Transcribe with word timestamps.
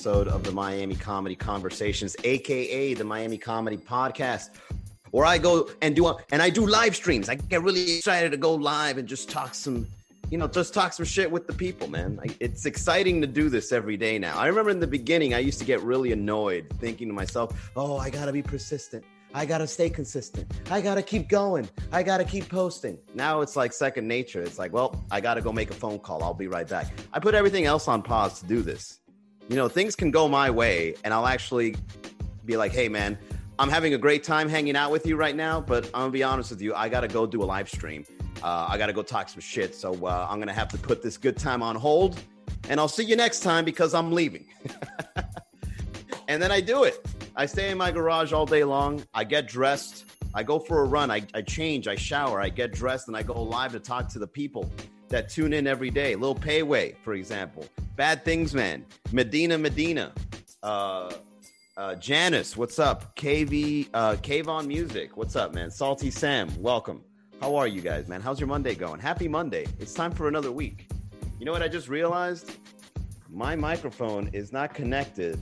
episode 0.00 0.28
of 0.28 0.42
the 0.42 0.50
Miami 0.50 0.94
Comedy 0.94 1.36
Conversations, 1.36 2.16
aka 2.24 2.94
the 2.94 3.04
Miami 3.04 3.36
Comedy 3.36 3.76
Podcast, 3.76 4.48
where 5.10 5.26
I 5.26 5.36
go 5.36 5.68
and 5.82 5.94
do 5.94 6.16
and 6.32 6.40
I 6.40 6.48
do 6.48 6.66
live 6.66 6.96
streams. 6.96 7.28
I 7.28 7.34
get 7.34 7.62
really 7.62 7.98
excited 7.98 8.32
to 8.32 8.38
go 8.38 8.54
live 8.54 8.96
and 8.96 9.06
just 9.06 9.28
talk 9.28 9.54
some, 9.54 9.86
you 10.30 10.38
know, 10.38 10.48
just 10.48 10.72
talk 10.72 10.94
some 10.94 11.04
shit 11.04 11.30
with 11.30 11.46
the 11.46 11.52
people, 11.52 11.86
man. 11.86 12.18
I, 12.22 12.34
it's 12.40 12.64
exciting 12.64 13.20
to 13.20 13.26
do 13.26 13.50
this 13.50 13.72
every 13.72 13.98
day 13.98 14.18
now. 14.18 14.38
I 14.38 14.46
remember 14.46 14.70
in 14.70 14.80
the 14.80 14.86
beginning, 14.86 15.34
I 15.34 15.40
used 15.40 15.58
to 15.58 15.66
get 15.66 15.82
really 15.82 16.12
annoyed, 16.12 16.72
thinking 16.78 17.06
to 17.08 17.12
myself, 17.12 17.70
"Oh, 17.76 17.98
I 17.98 18.08
gotta 18.08 18.32
be 18.32 18.40
persistent." 18.40 19.04
I 19.34 19.44
gotta 19.44 19.66
stay 19.66 19.90
consistent. 19.90 20.50
I 20.70 20.80
gotta 20.80 21.02
keep 21.02 21.28
going. 21.28 21.68
I 21.92 22.02
gotta 22.02 22.24
keep 22.24 22.48
posting. 22.48 22.96
Now 23.14 23.42
it's 23.42 23.54
like 23.54 23.74
second 23.74 24.08
nature. 24.08 24.40
It's 24.40 24.58
like, 24.58 24.72
well, 24.72 25.04
I 25.10 25.20
gotta 25.20 25.42
go 25.42 25.52
make 25.52 25.70
a 25.70 25.74
phone 25.74 25.98
call. 25.98 26.24
I'll 26.24 26.32
be 26.32 26.48
right 26.48 26.66
back. 26.66 26.86
I 27.12 27.18
put 27.20 27.34
everything 27.34 27.66
else 27.66 27.86
on 27.86 28.00
pause 28.02 28.40
to 28.40 28.46
do 28.46 28.62
this. 28.62 29.00
You 29.50 29.56
know, 29.56 29.68
things 29.68 29.96
can 29.96 30.12
go 30.12 30.28
my 30.28 30.48
way, 30.48 30.94
and 31.02 31.12
I'll 31.12 31.26
actually 31.26 31.74
be 32.46 32.56
like, 32.56 32.70
hey, 32.70 32.88
man, 32.88 33.18
I'm 33.58 33.68
having 33.68 33.94
a 33.94 33.98
great 33.98 34.22
time 34.22 34.48
hanging 34.48 34.76
out 34.76 34.92
with 34.92 35.04
you 35.04 35.16
right 35.16 35.34
now, 35.34 35.60
but 35.60 35.86
I'm 35.86 36.02
gonna 36.02 36.10
be 36.12 36.22
honest 36.22 36.50
with 36.50 36.62
you. 36.62 36.72
I 36.72 36.88
gotta 36.88 37.08
go 37.08 37.26
do 37.26 37.42
a 37.42 37.44
live 37.44 37.68
stream. 37.68 38.06
Uh, 38.44 38.68
I 38.68 38.78
gotta 38.78 38.92
go 38.92 39.02
talk 39.02 39.28
some 39.28 39.40
shit. 39.40 39.74
So 39.74 39.92
uh, 40.06 40.28
I'm 40.30 40.38
gonna 40.38 40.52
have 40.52 40.68
to 40.68 40.78
put 40.78 41.02
this 41.02 41.16
good 41.16 41.36
time 41.36 41.64
on 41.64 41.74
hold, 41.74 42.20
and 42.68 42.78
I'll 42.78 42.86
see 42.86 43.02
you 43.02 43.16
next 43.16 43.40
time 43.40 43.64
because 43.64 43.92
I'm 43.92 44.12
leaving. 44.12 44.46
and 46.28 46.40
then 46.40 46.52
I 46.52 46.60
do 46.60 46.84
it. 46.84 47.04
I 47.34 47.46
stay 47.46 47.72
in 47.72 47.78
my 47.78 47.90
garage 47.90 48.32
all 48.32 48.46
day 48.46 48.62
long. 48.62 49.04
I 49.14 49.24
get 49.24 49.48
dressed. 49.48 50.04
I 50.32 50.44
go 50.44 50.60
for 50.60 50.82
a 50.82 50.84
run. 50.84 51.10
I, 51.10 51.22
I 51.34 51.42
change. 51.42 51.88
I 51.88 51.96
shower. 51.96 52.40
I 52.40 52.50
get 52.50 52.72
dressed 52.72 53.08
and 53.08 53.16
I 53.16 53.24
go 53.24 53.42
live 53.42 53.72
to 53.72 53.80
talk 53.80 54.08
to 54.10 54.20
the 54.20 54.28
people 54.28 54.70
that 55.08 55.28
tune 55.28 55.52
in 55.52 55.66
every 55.66 55.90
day. 55.90 56.14
Lil 56.14 56.36
Payway, 56.36 56.94
for 57.02 57.14
example. 57.14 57.66
Bad 58.00 58.24
Things 58.24 58.54
Man. 58.54 58.86
Medina 59.12 59.58
Medina. 59.58 60.14
Uh, 60.62 61.12
uh, 61.76 61.94
Janice, 61.96 62.56
what's 62.56 62.78
up? 62.78 63.14
KV, 63.14 63.90
uh, 63.92 64.16
Kavon 64.22 64.66
Music, 64.66 65.18
what's 65.18 65.36
up, 65.36 65.52
man? 65.52 65.70
Salty 65.70 66.10
Sam, 66.10 66.48
welcome. 66.62 67.04
How 67.42 67.54
are 67.56 67.66
you 67.66 67.82
guys, 67.82 68.08
man? 68.08 68.22
How's 68.22 68.40
your 68.40 68.46
Monday 68.46 68.74
going? 68.74 69.00
Happy 69.00 69.28
Monday. 69.28 69.66
It's 69.78 69.92
time 69.92 70.12
for 70.12 70.28
another 70.28 70.50
week. 70.50 70.88
You 71.38 71.44
know 71.44 71.52
what 71.52 71.62
I 71.62 71.68
just 71.68 71.90
realized? 71.90 72.56
My 73.28 73.54
microphone 73.54 74.30
is 74.32 74.50
not 74.50 74.72
connected 74.72 75.38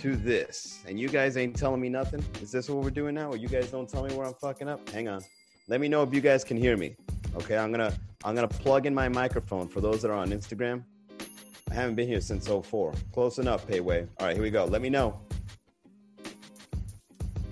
to 0.00 0.16
this, 0.16 0.82
and 0.88 0.98
you 0.98 1.08
guys 1.08 1.36
ain't 1.36 1.54
telling 1.54 1.80
me 1.80 1.88
nothing. 1.88 2.24
Is 2.42 2.50
this 2.50 2.68
what 2.68 2.82
we're 2.82 2.90
doing 2.90 3.14
now? 3.14 3.28
Or 3.28 3.36
you 3.36 3.46
guys 3.46 3.70
don't 3.70 3.88
tell 3.88 4.02
me 4.02 4.12
where 4.16 4.26
I'm 4.26 4.34
fucking 4.34 4.68
up? 4.68 4.88
Hang 4.88 5.06
on. 5.06 5.22
Let 5.68 5.80
me 5.80 5.86
know 5.86 6.02
if 6.02 6.12
you 6.12 6.20
guys 6.20 6.42
can 6.42 6.56
hear 6.56 6.76
me. 6.76 6.96
Okay, 7.36 7.56
I'm 7.56 7.70
gonna 7.70 7.96
I'm 8.24 8.34
gonna 8.34 8.48
plug 8.48 8.86
in 8.86 8.94
my 8.94 9.08
microphone 9.08 9.68
for 9.68 9.80
those 9.80 10.02
that 10.02 10.10
are 10.10 10.18
on 10.18 10.30
Instagram. 10.30 10.82
I 11.70 11.74
haven't 11.74 11.94
been 11.94 12.08
here 12.08 12.20
since 12.20 12.46
04. 12.46 12.92
Close 13.12 13.38
enough, 13.38 13.66
Payway. 13.66 14.06
All 14.18 14.26
right, 14.26 14.34
here 14.34 14.42
we 14.42 14.50
go. 14.50 14.64
Let 14.64 14.82
me 14.82 14.90
know. 14.90 15.20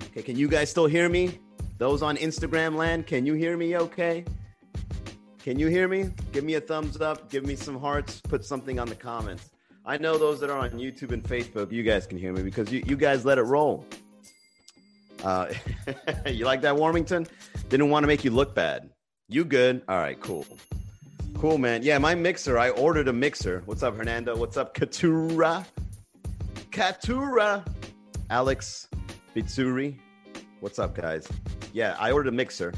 Okay, 0.09 0.21
can 0.21 0.37
you 0.37 0.47
guys 0.47 0.69
still 0.69 0.85
hear 0.85 1.09
me? 1.09 1.39
Those 1.79 2.01
on 2.01 2.17
Instagram 2.17 2.75
land, 2.75 3.07
can 3.07 3.25
you 3.25 3.33
hear 3.33 3.57
me 3.57 3.75
okay? 3.77 4.23
Can 5.39 5.59
you 5.59 5.67
hear 5.67 5.87
me? 5.87 6.11
Give 6.31 6.43
me 6.43 6.53
a 6.53 6.61
thumbs 6.61 7.01
up, 7.01 7.29
give 7.29 7.45
me 7.45 7.55
some 7.55 7.77
hearts, 7.77 8.21
put 8.21 8.45
something 8.45 8.79
on 8.79 8.87
the 8.87 8.95
comments. 8.95 9.49
I 9.85 9.97
know 9.97 10.17
those 10.17 10.39
that 10.39 10.49
are 10.49 10.59
on 10.59 10.69
YouTube 10.71 11.11
and 11.11 11.21
Facebook, 11.21 11.71
you 11.71 11.83
guys 11.83 12.07
can 12.07 12.17
hear 12.17 12.31
me 12.31 12.43
because 12.43 12.71
you, 12.71 12.81
you 12.85 12.95
guys 12.95 13.25
let 13.25 13.37
it 13.37 13.41
roll. 13.41 13.85
Uh, 15.23 15.51
you 16.25 16.45
like 16.45 16.61
that, 16.61 16.75
Warmington? 16.75 17.27
Didn't 17.67 17.89
want 17.89 18.03
to 18.03 18.07
make 18.07 18.23
you 18.23 18.31
look 18.31 18.55
bad. 18.55 18.89
You 19.27 19.43
good? 19.43 19.81
All 19.89 19.97
right, 19.97 20.19
cool. 20.21 20.45
Cool, 21.43 21.57
man. 21.57 21.83
Yeah, 21.83 21.97
my 21.97 22.15
mixer, 22.15 22.57
I 22.57 22.69
ordered 22.69 23.09
a 23.09 23.11
mixer. 23.11 23.63
What's 23.65 23.83
up, 23.83 23.97
Hernando? 23.97 24.33
What's 24.33 24.55
up, 24.55 24.73
Katura? 24.73 25.65
Katura. 26.71 27.65
Alex 28.29 28.87
Bitsuri. 29.35 29.99
What's 30.61 30.79
up, 30.79 30.95
guys? 30.95 31.27
Yeah, 31.73 31.97
I 31.99 32.13
ordered 32.13 32.29
a 32.29 32.31
mixer. 32.31 32.73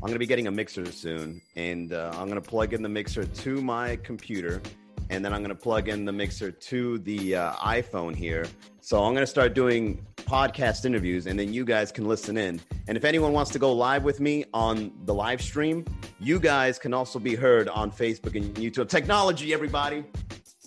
I'm 0.00 0.12
to 0.12 0.18
be 0.20 0.26
getting 0.26 0.46
a 0.46 0.52
mixer 0.52 0.92
soon, 0.92 1.42
and 1.56 1.92
uh, 1.92 2.12
I'm 2.14 2.28
to 2.40 2.40
plug 2.40 2.72
in 2.72 2.82
the 2.82 2.88
mixer 2.88 3.24
to 3.24 3.60
my 3.60 3.96
computer 3.96 4.62
and 5.10 5.24
then 5.24 5.32
I'm 5.32 5.40
to 5.50 5.54
plug 5.54 5.88
in 5.88 6.04
the 6.04 6.12
mixer 6.12 6.50
to 6.50 6.98
the 6.98 7.36
uh, 7.36 7.52
iPhone 7.54 8.14
here. 8.14 8.46
So 8.84 9.02
I'm 9.02 9.14
going 9.14 9.22
to 9.22 9.26
start 9.26 9.54
doing 9.54 10.04
podcast 10.16 10.84
interviews, 10.84 11.26
and 11.26 11.40
then 11.40 11.54
you 11.54 11.64
guys 11.64 11.90
can 11.90 12.06
listen 12.06 12.36
in. 12.36 12.60
And 12.86 12.98
if 12.98 13.04
anyone 13.06 13.32
wants 13.32 13.50
to 13.52 13.58
go 13.58 13.72
live 13.72 14.04
with 14.04 14.20
me 14.20 14.44
on 14.52 14.92
the 15.06 15.14
live 15.14 15.40
stream, 15.40 15.86
you 16.20 16.38
guys 16.38 16.78
can 16.78 16.92
also 16.92 17.18
be 17.18 17.34
heard 17.34 17.66
on 17.70 17.90
Facebook 17.90 18.36
and 18.36 18.54
YouTube. 18.56 18.90
Technology, 18.90 19.54
everybody. 19.54 20.04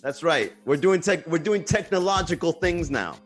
That's 0.01 0.23
right. 0.23 0.51
We're 0.65 0.77
doing 0.77 0.99
tech. 0.99 1.27
We're 1.27 1.37
doing 1.37 1.63
technological 1.63 2.53
things 2.53 2.89
now. 2.89 3.17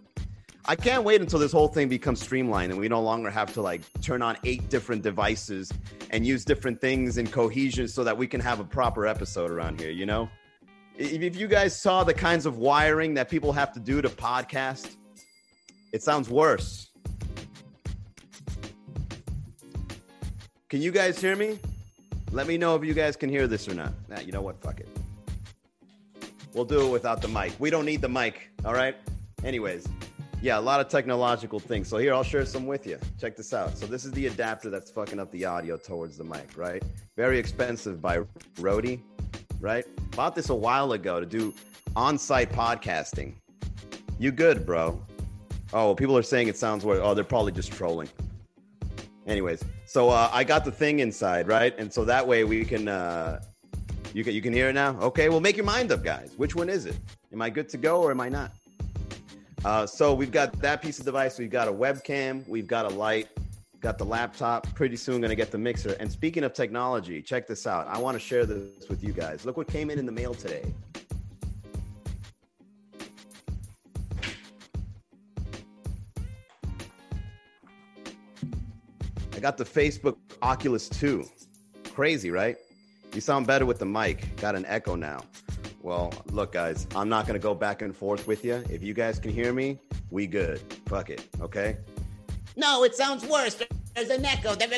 I 0.66 0.76
can't 0.76 1.06
wait 1.06 1.22
until 1.22 1.40
this 1.40 1.54
whole 1.54 1.70
thing 1.70 1.88
becomes 1.88 2.22
streamlined 2.22 2.74
and 2.74 2.82
we 2.82 2.90
no 2.90 3.02
longer 3.02 3.30
have 3.30 3.54
to 3.54 3.62
like 3.62 3.82
turn 4.02 4.22
on 4.22 4.36
eight 4.44 4.70
different 4.70 5.04
devices 5.04 5.72
and 6.10 6.28
use 6.28 6.44
different 6.44 6.82
things 6.82 7.18
in 7.18 7.28
cohesion 7.28 7.88
so 7.88 8.04
that 8.04 8.18
we 8.18 8.28
can 8.28 8.42
have 8.42 8.60
a 8.60 8.66
proper 8.66 9.08
episode 9.08 9.52
around 9.52 9.80
here. 9.80 9.90
You 9.90 10.06
know 10.06 10.30
if 11.02 11.36
you 11.36 11.48
guys 11.48 11.80
saw 11.80 12.04
the 12.04 12.14
kinds 12.14 12.46
of 12.46 12.58
wiring 12.58 13.16
that 13.16 13.30
people 13.30 13.52
have 13.54 13.74
to 13.74 13.80
do 13.80 14.02
to 14.02 14.10
podcast, 14.10 14.96
it 15.92 16.04
sounds 16.04 16.30
worse. 16.30 16.90
Can 20.70 20.82
you 20.82 20.92
guys 20.92 21.20
hear 21.20 21.36
me? 21.36 21.60
Let 22.32 22.48
me 22.48 22.58
know 22.58 22.76
if 22.76 22.86
you 22.86 22.94
guys 22.94 23.16
can 23.16 23.30
hear 23.30 23.48
this 23.48 23.68
or 23.68 23.74
not. 23.74 23.94
Nah, 24.08 24.20
you 24.20 24.32
know 24.32 24.42
what? 24.42 24.62
Fuck 24.62 24.80
it. 24.80 24.88
We'll 26.54 26.66
do 26.66 26.88
it 26.88 26.90
without 26.92 27.22
the 27.22 27.28
mic. 27.28 27.54
We 27.60 27.70
don't 27.70 27.86
need 27.86 28.02
the 28.02 28.10
mic. 28.10 28.50
All 28.64 28.74
right. 28.74 28.96
Anyways, 29.44 29.88
yeah, 30.42 30.60
a 30.60 30.62
lot 30.62 30.80
of 30.80 30.88
technological 30.88 31.60
things. 31.60 31.88
So 31.88 31.98
here, 31.98 32.14
I'll 32.14 32.24
share 32.24 32.46
some 32.46 32.68
with 32.68 32.86
you. 32.88 33.00
Check 33.20 33.36
this 33.36 33.54
out. 33.54 33.78
So 33.78 33.86
this 33.86 34.06
is 34.06 34.12
the 34.12 34.28
adapter 34.28 34.70
that's 34.70 34.92
fucking 34.92 35.20
up 35.20 35.32
the 35.32 35.46
audio 35.46 35.78
towards 35.78 36.18
the 36.18 36.24
mic, 36.24 36.50
right? 36.56 36.84
Very 37.18 37.38
expensive 37.38 38.02
by 38.02 38.20
Rode 38.60 39.00
right? 39.62 39.86
Bought 40.16 40.36
this 40.36 40.50
a 40.50 40.56
while 40.56 40.92
ago 40.92 41.20
to 41.20 41.26
do 41.26 41.54
on-site 41.96 42.52
podcasting. 42.52 43.36
You 44.20 44.32
good, 44.32 44.66
bro? 44.66 45.02
Oh, 45.74 45.96
people 45.96 46.18
are 46.18 46.24
saying 46.24 46.48
it 46.48 46.58
sounds 46.58 46.84
weird. 46.84 47.00
Oh, 47.02 47.14
they're 47.14 47.24
probably 47.24 47.52
just 47.52 47.72
trolling. 47.72 48.10
Anyways, 49.28 49.64
so 49.86 50.10
uh, 50.10 50.30
I 50.34 50.44
got 50.44 50.66
the 50.66 50.72
thing 50.72 51.00
inside, 51.00 51.48
right? 51.48 51.78
And 51.78 51.94
so 51.94 52.04
that 52.06 52.28
way 52.28 52.44
we 52.44 52.66
can, 52.66 52.88
uh, 52.88 53.42
you 54.14 54.24
can, 54.24 54.34
you 54.34 54.42
can 54.42 54.52
hear 54.52 54.70
it 54.70 54.74
now. 54.74 55.00
Okay, 55.00 55.30
well, 55.30 55.40
make 55.40 55.56
your 55.56 55.66
mind 55.66 55.92
up, 55.92 56.04
guys. 56.04 56.34
Which 56.38 56.56
one 56.56 56.70
is 56.70 56.86
it? 56.86 56.98
Am 57.32 57.42
I 57.42 57.50
good 57.50 57.70
to 57.70 57.78
go 57.78 58.02
or 58.02 58.12
am 58.12 58.20
I 58.20 58.30
not? 58.30 58.52
Uh, 59.64 59.86
so 59.86 60.14
we've 60.14 60.32
got 60.32 60.60
that 60.60 60.82
piece 60.82 61.00
of 61.00 61.06
device. 61.06 61.38
We've 61.38 61.52
got 61.52 61.68
a 61.68 61.72
webcam. 61.72 62.48
We've 62.48 62.68
got 62.68 62.92
a 62.92 62.96
light 62.96 63.30
got 63.82 63.98
the 63.98 64.06
laptop. 64.06 64.74
Pretty 64.76 64.96
soon, 64.96 65.22
going 65.22 65.30
to 65.30 65.36
get 65.36 65.52
the 65.52 65.58
mixer. 65.58 65.96
And 66.00 66.10
speaking 66.10 66.44
of 66.44 66.54
technology, 66.54 67.22
check 67.22 67.48
this 67.48 67.68
out. 67.68 67.88
I 67.88 67.98
want 67.98 68.16
to 68.16 68.20
share 68.20 68.46
this 68.46 68.88
with 68.88 69.04
you 69.04 69.12
guys. 69.12 69.44
Look 69.44 69.58
what 69.58 69.68
came 69.68 69.90
in 69.90 70.00
in 70.00 70.06
the 70.06 70.12
mail 70.12 70.34
today. 70.34 70.72
I 79.34 79.40
got 79.40 79.58
the 79.58 79.66
Facebook 79.66 80.18
Oculus 80.44 80.88
2. 80.88 81.26
Crazy, 81.96 82.30
right? 82.30 82.58
You 83.14 83.22
sound 83.22 83.48
better 83.48 83.66
with 83.66 83.80
the 83.80 83.86
mic. 83.86 84.36
Got 84.38 84.56
an 84.56 84.66
echo 84.68 84.96
now. 84.96 85.22
Well, 85.82 86.14
look, 86.32 86.52
guys, 86.52 86.86
I'm 86.96 87.10
not 87.10 87.26
going 87.26 87.34
to 87.34 87.44
go 87.44 87.56
back 87.56 87.82
and 87.82 87.96
forth 87.96 88.28
with 88.28 88.46
you. 88.46 88.64
If 88.70 88.84
you 88.84 88.94
guys 88.94 89.18
can 89.18 89.32
hear 89.32 89.52
me, 89.52 89.80
we 90.12 90.28
good. 90.28 90.60
Fuck 90.86 91.10
it. 91.10 91.28
Okay. 91.42 91.78
No, 92.56 92.84
it 92.84 92.96
sounds 92.96 93.26
worse. 93.26 93.62
There's 93.96 94.10
an 94.10 94.26
echo. 94.26 94.56
Then 94.56 94.70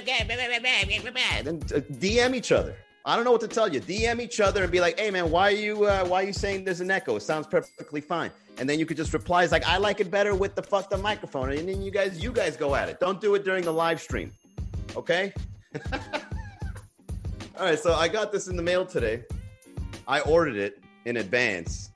uh, 1.63 1.79
DM 1.95 2.35
each 2.35 2.51
other. 2.51 2.75
I 3.05 3.15
don't 3.15 3.25
know 3.25 3.31
what 3.31 3.41
to 3.41 3.47
tell 3.47 3.67
you. 3.67 3.81
DM 3.81 4.21
each 4.21 4.39
other 4.39 4.63
and 4.63 4.71
be 4.71 4.79
like, 4.79 4.97
"Hey, 4.99 5.11
man, 5.11 5.29
why 5.29 5.49
are 5.49 5.55
you 5.55 5.85
uh, 5.85 6.05
why 6.05 6.23
are 6.23 6.25
you 6.25 6.33
saying 6.33 6.63
there's 6.63 6.79
an 6.79 6.89
echo? 6.89 7.15
It 7.15 7.21
sounds 7.21 7.47
perfectly 7.47 8.01
fine." 8.01 8.31
And 8.57 8.69
then 8.69 8.79
you 8.79 8.85
could 8.85 8.97
just 8.97 9.13
reply, 9.13 9.43
"It's 9.43 9.51
like 9.51 9.65
I 9.65 9.77
like 9.77 9.99
it 9.99 10.09
better 10.09 10.35
with 10.35 10.55
the 10.55 10.63
fucked 10.63 10.93
up 10.93 11.01
microphone." 11.01 11.51
And 11.51 11.67
then 11.67 11.81
you 11.81 11.91
guys 11.91 12.23
you 12.23 12.31
guys 12.31 12.55
go 12.55 12.75
at 12.75 12.87
it. 12.89 12.99
Don't 12.99 13.19
do 13.19 13.35
it 13.35 13.43
during 13.43 13.65
the 13.65 13.73
live 13.73 13.99
stream, 13.99 14.31
okay? 14.95 15.33
All 17.57 17.65
right. 17.65 17.79
So 17.79 17.93
I 17.93 18.07
got 18.07 18.31
this 18.31 18.47
in 18.47 18.55
the 18.55 18.63
mail 18.63 18.85
today. 18.85 19.23
I 20.07 20.21
ordered 20.21 20.55
it 20.55 20.81
in 21.05 21.17
advance. 21.17 21.89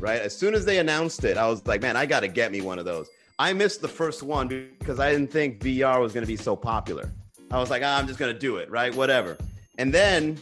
Right 0.00 0.20
as 0.20 0.36
soon 0.36 0.54
as 0.54 0.64
they 0.64 0.78
announced 0.78 1.24
it, 1.24 1.36
I 1.36 1.46
was 1.46 1.66
like, 1.66 1.82
"Man, 1.82 1.96
I 1.96 2.06
got 2.06 2.20
to 2.20 2.28
get 2.28 2.50
me 2.52 2.62
one 2.62 2.78
of 2.78 2.86
those." 2.86 3.08
I 3.38 3.52
missed 3.52 3.80
the 3.80 3.88
first 3.88 4.22
one 4.22 4.48
because 4.78 5.00
I 5.00 5.10
didn't 5.10 5.30
think 5.30 5.60
VR 5.60 6.00
was 6.00 6.12
going 6.12 6.22
to 6.22 6.28
be 6.28 6.36
so 6.36 6.54
popular. 6.54 7.10
I 7.50 7.58
was 7.58 7.70
like, 7.70 7.82
ah, 7.84 7.98
I'm 7.98 8.06
just 8.06 8.18
going 8.18 8.32
to 8.32 8.38
do 8.38 8.56
it, 8.56 8.70
right? 8.70 8.94
Whatever. 8.94 9.36
And 9.78 9.92
then 9.92 10.38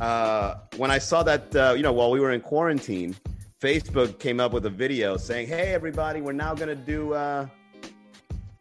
uh, 0.00 0.56
when 0.76 0.90
I 0.90 0.98
saw 0.98 1.22
that, 1.24 1.54
uh, 1.56 1.74
you 1.76 1.82
know, 1.82 1.92
while 1.92 2.10
we 2.10 2.20
were 2.20 2.32
in 2.32 2.40
quarantine, 2.40 3.16
Facebook 3.60 4.18
came 4.18 4.40
up 4.40 4.52
with 4.52 4.66
a 4.66 4.70
video 4.70 5.16
saying, 5.16 5.48
"Hey, 5.48 5.72
everybody, 5.72 6.20
we're 6.20 6.32
now 6.32 6.54
going 6.54 6.68
to 6.68 6.74
do." 6.74 7.14
Uh, 7.14 7.46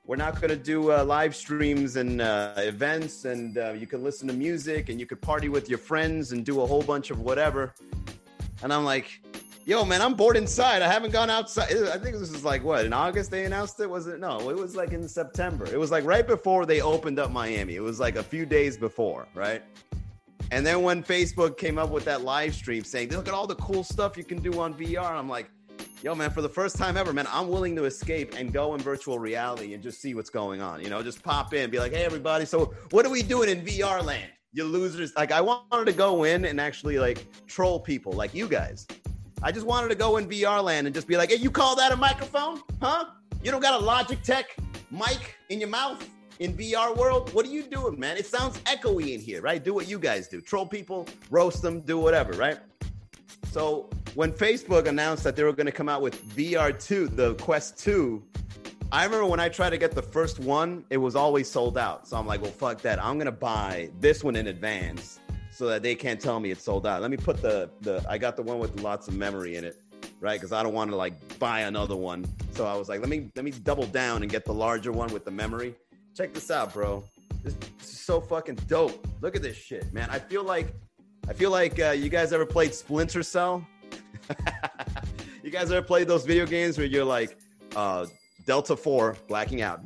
we're 0.06 0.18
not 0.18 0.36
going 0.36 0.50
to 0.50 0.58
do 0.58 0.92
uh, 0.92 1.04
live 1.04 1.34
streams 1.36 1.96
and 1.96 2.22
uh, 2.22 2.54
events, 2.58 3.26
and 3.26 3.58
uh, 3.58 3.72
you 3.72 3.88
can 3.88 4.04
listen 4.04 4.28
to 4.28 4.34
music 4.34 4.90
and 4.90 5.00
you 5.00 5.06
could 5.06 5.22
party 5.22 5.48
with 5.48 5.70
your 5.70 5.78
friends 5.78 6.34
and 6.34 6.46
do 6.46 6.62
a 6.62 6.66
whole 6.66 6.84
bunch 6.84 7.10
of 7.10 7.22
whatever. 7.22 7.74
And 8.62 8.74
I'm 8.74 8.84
like, 8.84 9.22
Yo, 9.66 9.86
man, 9.86 10.02
I'm 10.02 10.14
bored 10.14 10.36
inside. 10.36 10.82
I 10.82 10.92
haven't 10.92 11.12
gone 11.12 11.30
outside. 11.30 11.72
I 11.88 11.98
think 11.98 12.18
this 12.18 12.32
is 12.32 12.44
like 12.44 12.66
what 12.66 12.86
in 12.86 12.92
August 12.92 13.32
they 13.32 13.46
announced 13.46 13.80
it. 13.80 13.90
Was 13.90 14.08
it? 14.08 14.20
No, 14.20 14.50
it 14.50 14.58
was 14.58 14.76
like 14.76 14.92
in 14.92 15.08
September. 15.08 15.66
It 15.66 15.80
was 15.80 15.90
like 15.90 16.04
right 16.04 16.28
before 16.28 16.66
they 16.66 16.82
opened 16.82 17.18
up 17.18 17.32
Miami. 17.32 17.76
It 17.76 17.82
was 17.82 17.98
like 17.98 18.18
a 18.18 18.24
few 18.24 18.46
days 18.46 18.76
before, 18.76 19.26
right? 19.34 19.64
And 20.52 20.66
then 20.66 20.82
when 20.82 21.02
Facebook 21.02 21.58
came 21.58 21.78
up 21.78 21.92
with 21.92 22.04
that 22.04 22.24
live 22.24 22.54
stream 22.54 22.84
saying, 22.84 23.12
"Look 23.12 23.30
at 23.30 23.34
all 23.34 23.48
the 23.48 23.56
cool 23.56 23.86
stuff 23.86 24.18
you 24.18 24.26
can 24.26 24.42
do 24.42 24.60
on 24.60 24.74
VR," 24.74 25.12
I'm 25.12 25.30
like, 25.30 25.50
"Yo, 26.02 26.14
man, 26.14 26.30
for 26.30 26.42
the 26.42 26.50
first 26.50 26.76
time 26.76 26.98
ever, 26.98 27.14
man, 27.14 27.28
I'm 27.32 27.48
willing 27.48 27.74
to 27.78 27.86
escape 27.86 28.36
and 28.38 28.52
go 28.52 28.76
in 28.76 28.82
virtual 28.82 29.18
reality 29.18 29.74
and 29.74 29.82
just 29.82 30.02
see 30.02 30.14
what's 30.14 30.30
going 30.30 30.62
on. 30.62 30.82
You 30.82 30.90
know, 30.90 31.02
just 31.02 31.24
pop 31.24 31.54
in, 31.54 31.70
be 31.70 31.80
like, 31.80 31.94
"Hey, 31.94 32.04
everybody, 32.04 32.44
so 32.44 32.74
what 32.92 33.06
are 33.06 33.10
we 33.10 33.24
doing 33.24 33.48
in 33.48 33.64
VR 33.64 34.04
land?" 34.04 34.30
You 34.52 34.66
losers! 34.66 35.16
Like, 35.16 35.32
I 35.32 35.40
wanted 35.40 35.86
to 35.86 35.94
go 35.94 36.26
in 36.26 36.44
and 36.44 36.60
actually 36.60 37.00
like 37.00 37.26
troll 37.48 37.80
people, 37.80 38.12
like 38.12 38.34
you 38.34 38.50
guys. 38.50 38.86
I 39.46 39.52
just 39.52 39.66
wanted 39.66 39.90
to 39.90 39.96
go 39.96 40.16
in 40.16 40.30
VR 40.30 40.64
land 40.64 40.88
and 40.88 40.96
just 40.96 41.06
be 41.06 41.18
like, 41.18 41.30
hey, 41.30 41.36
you 41.36 41.52
call 41.52 41.76
that 41.76 41.92
a 41.92 41.98
microphone? 41.98 42.62
Huh? 42.82 43.08
You 43.44 43.52
don't 43.52 43.60
got 43.60 43.82
a 43.82 43.86
Logitech 43.86 44.46
mic 44.90 45.36
in 45.50 45.60
your 45.60 45.68
mouth 45.68 46.08
in 46.40 46.54
VR 46.54 46.96
world? 46.96 47.34
What 47.34 47.46
are 47.46 47.50
you 47.50 47.64
doing, 47.64 48.00
man? 48.00 48.16
It 48.16 48.26
sounds 48.26 48.58
echoey 48.60 49.14
in 49.14 49.20
here, 49.20 49.42
right? 49.42 49.62
Do 49.62 49.74
what 49.74 49.90
you 49.90 50.00
guys 50.00 50.30
do. 50.30 50.40
Troll 50.40 50.66
people, 50.66 51.10
roast 51.30 51.62
them, 51.62 51.82
do 51.82 51.98
whatever, 51.98 52.32
right? 52.34 52.58
So 53.52 53.90
when 54.16 54.32
Facebook 54.32 54.88
announced 54.88 55.26
that 55.26 55.36
they 55.36 55.44
were 55.44 55.52
going 55.52 55.66
to 55.66 55.74
come 55.74 55.90
out 55.90 56.02
with 56.02 56.24
VR2, 56.38 57.14
the 57.14 57.36
Quest 57.36 57.78
2, 57.80 58.24
I 58.94 59.04
remember 59.04 59.26
when 59.26 59.42
I 59.42 59.50
tried 59.50 59.72
to 59.72 59.78
get 59.78 59.92
the 59.92 60.04
first 60.04 60.40
one, 60.40 60.86
it 60.90 60.98
was 60.98 61.18
always 61.18 61.52
sold 61.52 61.78
out. 61.78 62.08
So 62.08 62.16
I'm 62.16 62.26
like, 62.26 62.42
well, 62.42 62.52
fuck 62.52 62.82
that. 62.84 63.04
I'm 63.04 63.16
going 63.16 63.26
to 63.26 63.32
buy 63.34 63.90
this 64.00 64.24
one 64.24 64.38
in 64.38 64.48
advance 64.48 65.20
so 65.54 65.68
that 65.68 65.84
they 65.84 65.96
can't 65.96 66.20
tell 66.20 66.40
me 66.40 66.52
it's 66.52 66.64
sold 66.64 66.88
out. 66.88 67.02
Let 67.02 67.12
me 67.12 67.18
put 67.18 67.42
the 67.42 67.70
the 67.82 68.04
I 68.10 68.18
got 68.18 68.36
the 68.36 68.42
one 68.42 68.60
with 68.60 68.82
lots 68.82 69.08
of 69.08 69.16
memory 69.16 69.56
in 69.56 69.64
it, 69.64 69.80
right? 70.20 70.40
Because 70.40 70.52
I 70.52 70.64
don't 70.64 70.74
want 70.74 70.90
to 70.92 70.98
like 70.98 71.40
buy 71.40 71.62
another 71.62 71.96
one. 71.96 72.26
So 72.54 72.66
I 72.66 72.76
was 72.76 72.90
like, 72.90 73.00
let 73.00 73.10
me 73.10 73.30
let 73.36 73.46
me 73.46 73.52
double 73.52 73.86
down 73.86 74.24
and 74.24 74.32
get 74.32 74.46
the 74.46 74.54
larger 74.54 74.92
one 74.92 75.14
with 75.14 75.26
the 75.26 75.32
memory. 75.32 75.76
Check 76.16 76.34
this 76.34 76.50
out, 76.52 76.74
bro. 76.74 77.04
This, 77.44 77.56
this 77.80 77.92
is 77.92 78.00
so 78.00 78.20
fucking 78.22 78.56
dope. 78.68 79.08
Look 79.22 79.36
at 79.36 79.42
this 79.42 79.58
shit, 79.58 79.92
man. 79.94 80.10
I 80.10 80.20
feel 80.20 80.44
like 80.44 80.74
I 81.30 81.34
feel 81.34 81.52
like 81.52 81.80
uh, 81.80 81.92
you 81.92 82.10
guys 82.10 82.34
ever 82.34 82.46
played 82.46 82.74
Splinter 82.74 83.24
Cell? 83.24 83.66
you 85.44 85.52
guys 85.52 85.72
ever 85.72 85.86
played 85.86 86.08
those 86.08 86.26
video 86.26 86.46
games 86.46 86.78
where 86.78 86.88
you're 86.88 87.06
like 87.06 87.38
uh, 87.76 88.06
Delta 88.46 88.76
Four 88.76 89.18
blacking 89.28 89.62
out? 89.62 89.82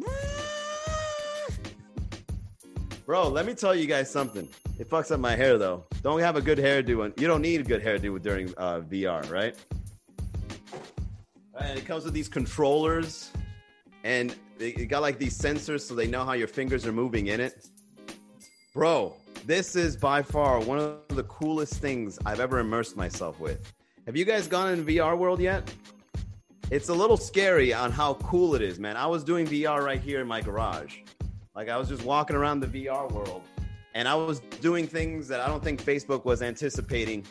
Bro, 3.07 3.30
let 3.30 3.45
me 3.45 3.54
tell 3.54 3.74
you 3.74 3.88
guys 3.88 4.12
something. 4.12 4.50
It 4.80 4.89
fucks 4.89 5.13
up 5.13 5.21
my 5.21 5.33
hair 5.33 5.57
though. 5.57 5.86
Don't 6.04 6.19
have 6.19 6.36
a 6.36 6.42
good 6.42 6.57
hairdo. 6.57 7.06
And 7.06 7.13
you 7.18 7.25
don't 7.25 7.42
need 7.42 7.62
a 7.62 7.63
good 7.63 7.81
hairdo 7.81 8.21
during 8.21 8.54
uh, 8.57 8.81
VR, 8.81 9.31
right? 9.31 9.56
And 11.57 11.80
it 11.80 11.86
comes 11.86 12.04
with 12.04 12.13
these 12.13 12.27
controllers, 12.27 13.31
and 14.04 14.36
it 14.59 14.89
got 14.89 15.04
like 15.04 15.19
these 15.19 15.39
sensors 15.39 15.88
so 15.88 15.95
they 15.95 16.06
know 16.06 16.25
how 16.25 16.33
your 16.33 16.50
fingers 16.50 16.86
are 16.86 16.92
moving 16.92 17.27
in 17.27 17.39
it. 17.39 17.69
Bro, 18.74 19.15
this 19.45 19.77
is 19.77 19.95
by 19.95 20.21
far 20.21 20.59
one 20.59 20.77
of 20.77 21.00
the 21.07 21.24
coolest 21.24 21.75
things 21.75 22.19
I've 22.25 22.42
ever 22.42 22.59
immersed 22.59 22.98
myself 22.98 23.39
with. 23.39 23.71
Have 24.06 24.18
you 24.18 24.25
guys 24.25 24.48
gone 24.48 24.74
in 24.74 24.86
VR 24.86 25.18
world 25.18 25.39
yet? 25.39 25.74
It's 26.71 26.89
a 26.89 26.94
little 26.94 27.15
scary 27.15 27.74
on 27.74 27.89
how 27.94 28.15
cool 28.15 28.54
it 28.54 28.62
is, 28.62 28.80
man. 28.80 28.98
I 28.98 29.07
was 29.07 29.24
doing 29.24 29.48
VR 29.48 29.81
right 29.81 30.01
here 30.01 30.19
in 30.19 30.27
my 30.27 30.42
garage 30.42 30.98
like 31.57 31.69
I 31.69 31.77
was 31.77 31.89
just 31.89 32.04
walking 32.04 32.36
around 32.36 32.59
the 32.59 32.68
VR 32.68 33.12
world 33.12 33.42
and 33.95 34.07
I 34.07 34.13
was 34.13 34.39
doing 34.62 34.86
things 34.86 35.27
that 35.27 35.42
I 35.42 35.48
don't 35.48 35.63
think 35.63 35.83
Facebook 35.83 36.24
was 36.24 36.44
anticipating 36.44 37.25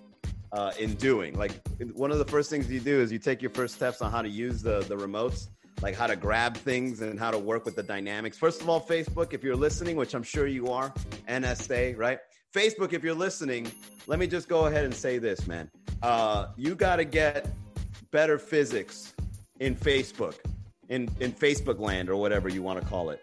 uh, 0.51 0.73
in 0.81 0.95
doing. 0.95 1.39
Like 1.39 1.53
one 1.95 2.11
of 2.11 2.19
the 2.19 2.25
first 2.25 2.51
things 2.51 2.69
you 2.69 2.81
do 2.81 3.01
is 3.01 3.13
you 3.13 3.21
take 3.21 3.41
your 3.41 3.53
first 3.53 3.77
steps 3.77 4.03
on 4.03 4.11
how 4.11 4.23
to 4.23 4.29
use 4.29 4.63
the, 4.63 4.81
the 4.81 4.97
remotes, 4.97 5.49
like 5.81 5.95
how 5.95 6.09
to 6.09 6.17
grab 6.17 6.57
things 6.57 7.03
and 7.03 7.21
how 7.21 7.31
to 7.31 7.39
work 7.39 7.65
with 7.65 7.77
the 7.77 7.85
dynamics. 7.85 8.37
First 8.37 8.61
of 8.61 8.69
all, 8.69 8.81
Facebook, 8.81 9.33
if 9.33 9.45
you're 9.45 9.55
listening, 9.55 9.95
which 9.95 10.13
I'm 10.13 10.25
sure 10.25 10.49
you 10.49 10.73
are, 10.73 10.93
NSA, 11.29 11.97
right? 11.97 12.19
Facebook, 12.53 12.93
if 12.93 13.05
you're 13.05 13.15
listening, 13.15 13.71
let 14.09 14.19
me 14.19 14.27
just 14.27 14.49
go 14.49 14.67
ahead 14.67 14.85
and 14.85 14.95
say 14.95 15.19
this, 15.19 15.47
man. 15.47 15.71
Uh, 16.03 16.49
you 16.57 16.75
got 16.75 16.97
to 16.97 17.05
get 17.05 17.49
better 18.11 18.41
physics 18.41 19.15
in 19.61 19.77
Facebook, 19.77 20.35
in, 20.89 21.09
in 21.21 21.31
Facebook 21.31 21.79
land 21.79 22.11
or 22.11 22.17
whatever 22.17 22.49
you 22.49 22.65
want 22.65 22.81
to 22.81 22.87
call 22.87 23.11
it. 23.11 23.21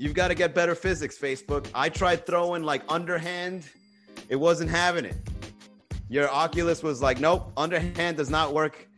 You've 0.00 0.14
got 0.14 0.28
to 0.28 0.34
get 0.34 0.54
better 0.54 0.74
physics, 0.74 1.18
Facebook. 1.18 1.68
I 1.74 1.90
tried 1.90 2.24
throwing 2.24 2.62
like 2.62 2.82
underhand, 2.88 3.68
it 4.30 4.36
wasn't 4.36 4.70
having 4.70 5.04
it. 5.04 5.14
Your 6.08 6.30
Oculus 6.30 6.82
was 6.82 7.02
like, 7.02 7.20
nope, 7.20 7.52
underhand 7.54 8.16
does 8.16 8.30
not 8.30 8.54
work 8.54 8.88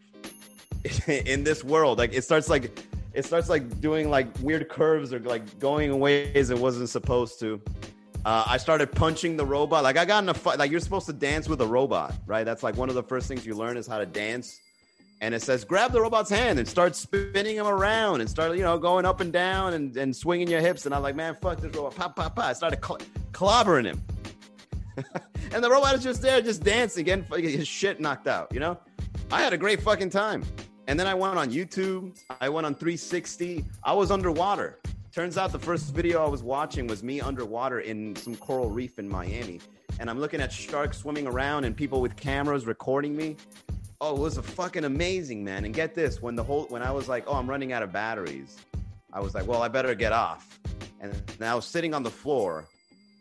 in 1.08 1.42
this 1.42 1.64
world. 1.64 1.98
Like 1.98 2.12
it 2.14 2.22
starts 2.22 2.48
like 2.48 2.78
it 3.14 3.24
starts 3.24 3.48
like 3.48 3.80
doing 3.80 4.10
like 4.10 4.28
weird 4.38 4.68
curves 4.68 5.12
or 5.12 5.18
like 5.18 5.58
going 5.58 5.90
in 5.90 5.98
ways 5.98 6.50
it 6.50 6.58
wasn't 6.58 6.88
supposed 6.88 7.40
to. 7.40 7.60
Uh, 8.24 8.44
I 8.46 8.56
started 8.56 8.92
punching 8.92 9.36
the 9.36 9.44
robot. 9.44 9.82
Like 9.82 9.96
I 9.96 10.04
got 10.04 10.22
in 10.22 10.28
a 10.28 10.34
fight. 10.34 10.60
Like 10.60 10.70
you're 10.70 10.78
supposed 10.78 11.06
to 11.06 11.12
dance 11.12 11.48
with 11.48 11.60
a 11.62 11.66
robot, 11.66 12.14
right? 12.26 12.44
That's 12.44 12.62
like 12.62 12.76
one 12.76 12.88
of 12.88 12.94
the 12.94 13.02
first 13.02 13.26
things 13.26 13.44
you 13.44 13.56
learn 13.56 13.76
is 13.76 13.88
how 13.88 13.98
to 13.98 14.06
dance 14.06 14.60
and 15.22 15.34
it 15.34 15.40
says 15.40 15.64
grab 15.64 15.92
the 15.92 16.00
robot's 16.00 16.28
hand 16.28 16.58
and 16.58 16.68
start 16.68 16.96
spinning 16.96 17.56
him 17.56 17.66
around 17.66 18.20
and 18.20 18.28
start 18.28 18.56
you 18.56 18.62
know 18.62 18.76
going 18.76 19.06
up 19.06 19.20
and 19.20 19.32
down 19.32 19.72
and, 19.72 19.96
and 19.96 20.14
swinging 20.14 20.48
your 20.48 20.60
hips. 20.60 20.84
And 20.84 20.94
i'm 20.94 21.00
like 21.00 21.16
man 21.16 21.36
fuck 21.40 21.60
this 21.60 21.74
robot. 21.74 21.94
Pop 21.94 22.16
pop 22.16 22.34
pop. 22.34 22.44
I 22.44 22.52
started 22.52 22.84
cl- 22.84 23.00
clobbering 23.32 23.86
him. 23.86 24.02
And 25.54 25.62
the 25.62 25.68
robot 25.68 25.94
is 25.94 26.02
just 26.02 26.22
there 26.22 26.40
just 26.40 26.62
dancing 26.62 27.04
getting 27.04 27.26
his 27.28 27.68
shit 27.68 28.00
knocked 28.00 28.26
out 28.26 28.48
you 28.52 28.60
know? 28.60 28.78
I 29.30 29.42
had 29.42 29.52
a 29.52 29.58
great 29.58 29.82
fucking 29.82 30.10
time. 30.10 30.44
And 30.86 30.98
then 30.98 31.06
i 31.06 31.14
went 31.14 31.38
on 31.38 31.50
youtube. 31.50 32.18
I 32.40 32.48
went 32.48 32.66
on 32.66 32.74
360 32.74 33.64
i 33.84 33.92
was 33.92 34.10
underwater. 34.10 34.80
Turns 35.14 35.36
out 35.36 35.52
the 35.52 35.58
first 35.58 35.94
video 35.94 36.24
i 36.24 36.28
was 36.28 36.42
watching 36.42 36.86
was 36.86 37.02
me 37.02 37.20
underwater 37.20 37.80
in 37.80 38.16
some 38.16 38.34
coral 38.34 38.70
reef 38.70 38.98
in 38.98 39.08
miami. 39.08 39.60
And 40.00 40.08
i'm 40.08 40.18
looking 40.18 40.40
at 40.40 40.50
sharks 40.50 40.98
swimming 40.98 41.26
around 41.26 41.64
and 41.64 41.76
people 41.76 42.00
with 42.00 42.16
cameras 42.16 42.66
recording 42.66 43.14
me 43.14 43.36
oh, 44.02 44.16
it 44.16 44.18
was 44.18 44.36
a 44.36 44.42
fucking 44.42 44.84
amazing, 44.84 45.44
man. 45.44 45.64
And 45.64 45.72
get 45.72 45.94
this, 45.94 46.20
when 46.20 46.34
the 46.34 46.42
whole 46.42 46.64
when 46.64 46.82
I 46.82 46.90
was 46.90 47.08
like, 47.08 47.22
oh, 47.28 47.34
I'm 47.34 47.48
running 47.48 47.72
out 47.72 47.84
of 47.84 47.92
batteries, 47.92 48.56
I 49.12 49.20
was 49.20 49.32
like, 49.32 49.46
well, 49.46 49.62
I 49.62 49.68
better 49.68 49.94
get 49.94 50.12
off. 50.12 50.58
And, 51.00 51.14
and 51.38 51.48
I 51.48 51.54
was 51.54 51.64
sitting 51.64 51.94
on 51.94 52.02
the 52.02 52.10
floor, 52.10 52.66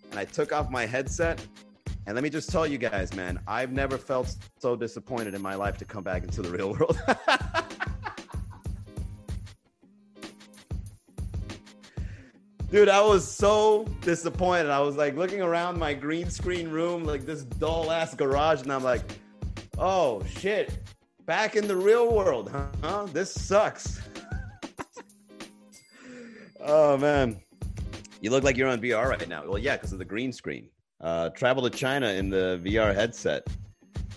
and 0.10 0.19
I 0.19 0.25
took 0.25 0.51
off 0.51 0.72
my 0.72 0.88
headset. 0.88 1.39
And 2.07 2.16
let 2.16 2.24
me 2.24 2.31
just 2.31 2.50
tell 2.50 2.66
you 2.66 2.80
guys, 2.80 3.13
man, 3.13 3.39
I've 3.48 3.72
never 3.72 3.95
felt 4.00 4.35
so 4.57 4.76
disappointed 4.76 5.35
in 5.35 5.42
my 5.42 5.54
life 5.54 5.78
to 5.78 5.85
come 5.85 6.04
back 6.04 6.23
into 6.23 6.42
the 6.42 6.50
real 6.50 6.71
world. 6.73 7.00
Dude, 12.71 12.90
I 12.90 13.02
was 13.02 13.30
so 13.30 13.85
disappointed. 14.02 14.71
I 14.71 14.80
was 14.80 14.95
like 14.95 15.16
looking 15.16 15.42
around 15.42 15.78
my 15.78 15.94
green 15.94 16.31
screen 16.31 16.69
room, 16.69 17.04
like 17.04 17.26
this 17.26 17.44
dull 17.44 17.92
ass 17.92 18.16
garage, 18.16 18.64
and 18.64 18.73
I'm 18.73 18.83
like, 18.83 19.04
Oh 19.83 20.21
shit. 20.38 20.78
Back 21.26 21.56
in 21.56 21.68
the 21.68 21.76
real 21.76 22.14
world, 22.14 22.52
huh? 22.83 23.07
This 23.11 23.33
sucks. 23.33 24.00
oh 26.59 26.97
man. 26.97 27.42
You 28.21 28.30
look 28.30 28.44
like 28.44 28.57
you're 28.57 28.69
on 28.69 28.80
VR 28.80 29.09
right 29.09 29.28
now. 29.28 29.44
Well, 29.44 29.57
yeah, 29.57 29.78
because 29.78 29.92
of 29.92 29.97
the 29.97 30.06
green 30.06 30.31
screen. 30.31 30.69
Uh, 31.02 31.30
travel 31.30 31.64
to 31.68 31.76
China 31.76 32.09
in 32.09 32.30
the 32.30 32.61
VR 32.64 32.94
headset. 32.94 33.47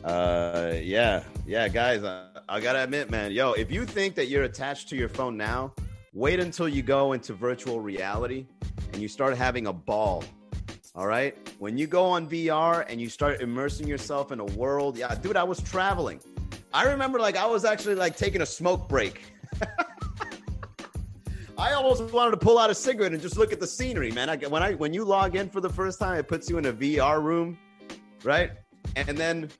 Uh, 0.04 0.75
yeah, 0.83 1.25
yeah, 1.47 1.66
guys. 1.68 2.04
I 2.04 2.61
gotta 2.61 2.85
admit, 2.85 3.11
man, 3.11 3.33
yo, 3.33 3.52
if 3.52 3.73
you 3.73 3.87
think 3.87 4.16
that 4.16 4.26
you're 4.26 4.44
attached 4.44 4.90
to 4.90 4.97
your 4.97 5.09
phone 5.09 5.38
now, 5.38 5.73
wait 6.12 6.40
until 6.40 6.68
you 6.68 6.83
go 6.83 7.14
into 7.14 7.33
virtual 7.33 7.80
reality 7.80 8.47
and 8.92 9.00
you 9.00 9.09
start 9.09 9.35
having 9.35 9.66
a 9.68 9.73
ball 9.73 10.23
all 10.94 11.06
right. 11.08 11.36
When 11.58 11.76
you 11.76 11.88
go 11.88 12.04
on 12.04 12.28
VR 12.28 12.84
and 12.88 13.00
you 13.00 13.08
start 13.08 13.40
immersing 13.40 13.88
yourself 13.88 14.30
in 14.30 14.38
a 14.38 14.44
world, 14.44 14.96
yeah, 14.96 15.14
dude, 15.14 15.36
I 15.36 15.42
was 15.42 15.60
traveling. 15.60 16.20
I 16.72 16.84
remember 16.84 17.18
like 17.18 17.36
I 17.36 17.46
was 17.46 17.64
actually 17.64 17.96
like 17.96 18.16
taking 18.16 18.42
a 18.42 18.46
smoke 18.46 18.88
break. 18.88 19.22
I 21.58 21.72
almost 21.72 22.12
wanted 22.12 22.32
to 22.32 22.36
pull 22.36 22.58
out 22.58 22.70
a 22.70 22.74
cigarette 22.74 23.12
and 23.12 23.20
just 23.20 23.36
look 23.36 23.52
at 23.52 23.58
the 23.58 23.66
scenery, 23.66 24.12
man. 24.12 24.28
I, 24.28 24.36
when 24.36 24.62
I 24.62 24.74
when 24.74 24.92
you 24.92 25.04
log 25.04 25.34
in 25.34 25.48
for 25.48 25.60
the 25.60 25.68
first 25.68 25.98
time, 25.98 26.16
it 26.16 26.28
puts 26.28 26.48
you 26.48 26.58
in 26.58 26.66
a 26.66 26.72
VR 26.72 27.22
room, 27.22 27.58
right? 28.22 28.52
And 28.94 29.18
then 29.18 29.50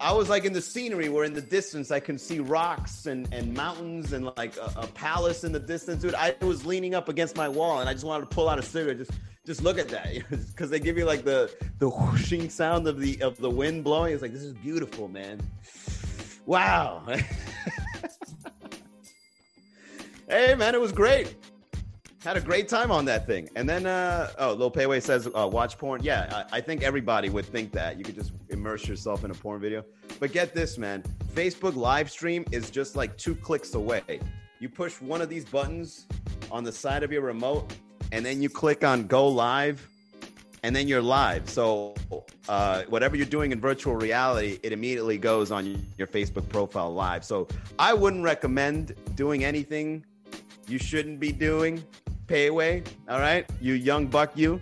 I 0.00 0.12
was 0.12 0.28
like 0.28 0.44
in 0.44 0.52
the 0.52 0.60
scenery 0.60 1.08
where 1.08 1.24
in 1.24 1.32
the 1.32 1.40
distance 1.40 1.90
I 1.90 1.98
can 1.98 2.18
see 2.18 2.38
rocks 2.38 3.06
and, 3.06 3.26
and 3.32 3.52
mountains 3.52 4.12
and 4.12 4.26
like 4.36 4.56
a, 4.56 4.72
a 4.76 4.86
palace 4.86 5.42
in 5.42 5.50
the 5.50 5.58
distance, 5.58 6.02
dude. 6.02 6.14
I 6.14 6.36
was 6.40 6.64
leaning 6.64 6.94
up 6.94 7.08
against 7.08 7.36
my 7.36 7.48
wall 7.48 7.80
and 7.80 7.88
I 7.88 7.94
just 7.94 8.04
wanted 8.04 8.30
to 8.30 8.34
pull 8.34 8.48
out 8.48 8.60
a 8.60 8.62
cigarette, 8.62 8.98
just 8.98 9.10
just 9.44 9.62
look 9.62 9.78
at 9.78 9.88
that 9.88 10.06
because 10.30 10.70
they 10.70 10.78
give 10.78 10.96
you 10.98 11.04
like 11.04 11.24
the 11.24 11.52
the 11.78 11.88
whooshing 11.88 12.48
sound 12.48 12.86
of 12.86 13.00
the 13.00 13.20
of 13.22 13.38
the 13.38 13.50
wind 13.50 13.82
blowing. 13.82 14.12
It's 14.12 14.22
like 14.22 14.32
this 14.32 14.42
is 14.42 14.52
beautiful, 14.52 15.08
man. 15.08 15.40
Wow. 16.46 17.02
hey, 20.28 20.54
man, 20.54 20.74
it 20.74 20.80
was 20.80 20.92
great. 20.92 21.34
Had 22.28 22.36
a 22.36 22.40
great 22.42 22.68
time 22.68 22.90
on 22.90 23.06
that 23.06 23.26
thing. 23.26 23.48
And 23.56 23.66
then, 23.66 23.86
uh, 23.86 24.30
oh, 24.38 24.52
Lil 24.52 24.70
Payway 24.70 25.02
says, 25.02 25.26
uh, 25.34 25.48
watch 25.50 25.78
porn. 25.78 26.02
Yeah, 26.02 26.44
I, 26.52 26.58
I 26.58 26.60
think 26.60 26.82
everybody 26.82 27.30
would 27.30 27.46
think 27.46 27.72
that. 27.72 27.96
You 27.96 28.04
could 28.04 28.16
just 28.16 28.32
immerse 28.50 28.86
yourself 28.86 29.24
in 29.24 29.30
a 29.30 29.34
porn 29.34 29.62
video. 29.62 29.82
But 30.20 30.32
get 30.32 30.54
this, 30.54 30.76
man 30.76 31.02
Facebook 31.32 31.74
live 31.74 32.10
stream 32.10 32.44
is 32.52 32.68
just 32.68 32.96
like 32.96 33.16
two 33.16 33.34
clicks 33.34 33.74
away. 33.74 34.20
You 34.60 34.68
push 34.68 35.00
one 35.00 35.22
of 35.22 35.30
these 35.30 35.46
buttons 35.46 36.06
on 36.50 36.64
the 36.64 36.72
side 36.72 37.02
of 37.02 37.10
your 37.10 37.22
remote, 37.22 37.72
and 38.12 38.26
then 38.26 38.42
you 38.42 38.50
click 38.50 38.84
on 38.84 39.06
go 39.06 39.26
live, 39.26 39.88
and 40.62 40.76
then 40.76 40.86
you're 40.86 41.00
live. 41.00 41.48
So, 41.48 41.94
uh, 42.46 42.82
whatever 42.90 43.16
you're 43.16 43.24
doing 43.24 43.52
in 43.52 43.60
virtual 43.60 43.96
reality, 43.96 44.58
it 44.62 44.72
immediately 44.72 45.16
goes 45.16 45.50
on 45.50 45.86
your 45.96 46.06
Facebook 46.06 46.46
profile 46.50 46.92
live. 46.92 47.24
So, 47.24 47.48
I 47.78 47.94
wouldn't 47.94 48.24
recommend 48.24 48.94
doing 49.14 49.44
anything 49.44 50.04
you 50.66 50.78
shouldn't 50.78 51.18
be 51.18 51.32
doing 51.32 51.82
payway. 52.28 52.86
All 53.08 53.18
right, 53.18 53.48
you 53.60 53.74
young 53.74 54.06
buck, 54.06 54.30
you 54.36 54.60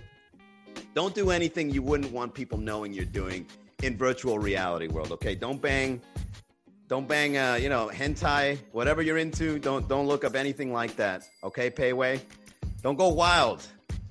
don't 0.95 1.15
do 1.15 1.31
anything 1.31 1.69
you 1.69 1.83
wouldn't 1.83 2.13
want 2.13 2.33
people 2.33 2.57
knowing 2.57 2.93
you're 2.93 3.05
doing 3.05 3.47
in 3.83 3.97
virtual 3.97 4.39
reality 4.39 4.89
world. 4.89 5.13
Okay, 5.13 5.35
don't 5.35 5.61
bang, 5.61 6.01
don't 6.89 7.07
bang. 7.07 7.37
Uh, 7.37 7.55
you 7.61 7.69
know, 7.69 7.91
hentai, 7.93 8.59
whatever 8.73 9.03
you're 9.03 9.19
into. 9.19 9.59
Don't 9.59 9.87
don't 9.89 10.07
look 10.07 10.25
up 10.25 10.35
anything 10.35 10.73
like 10.73 10.97
that. 10.97 11.29
Okay, 11.45 11.71
payway. 11.71 12.21
Don't 12.83 12.97
go 12.97 13.09
wild. 13.09 13.67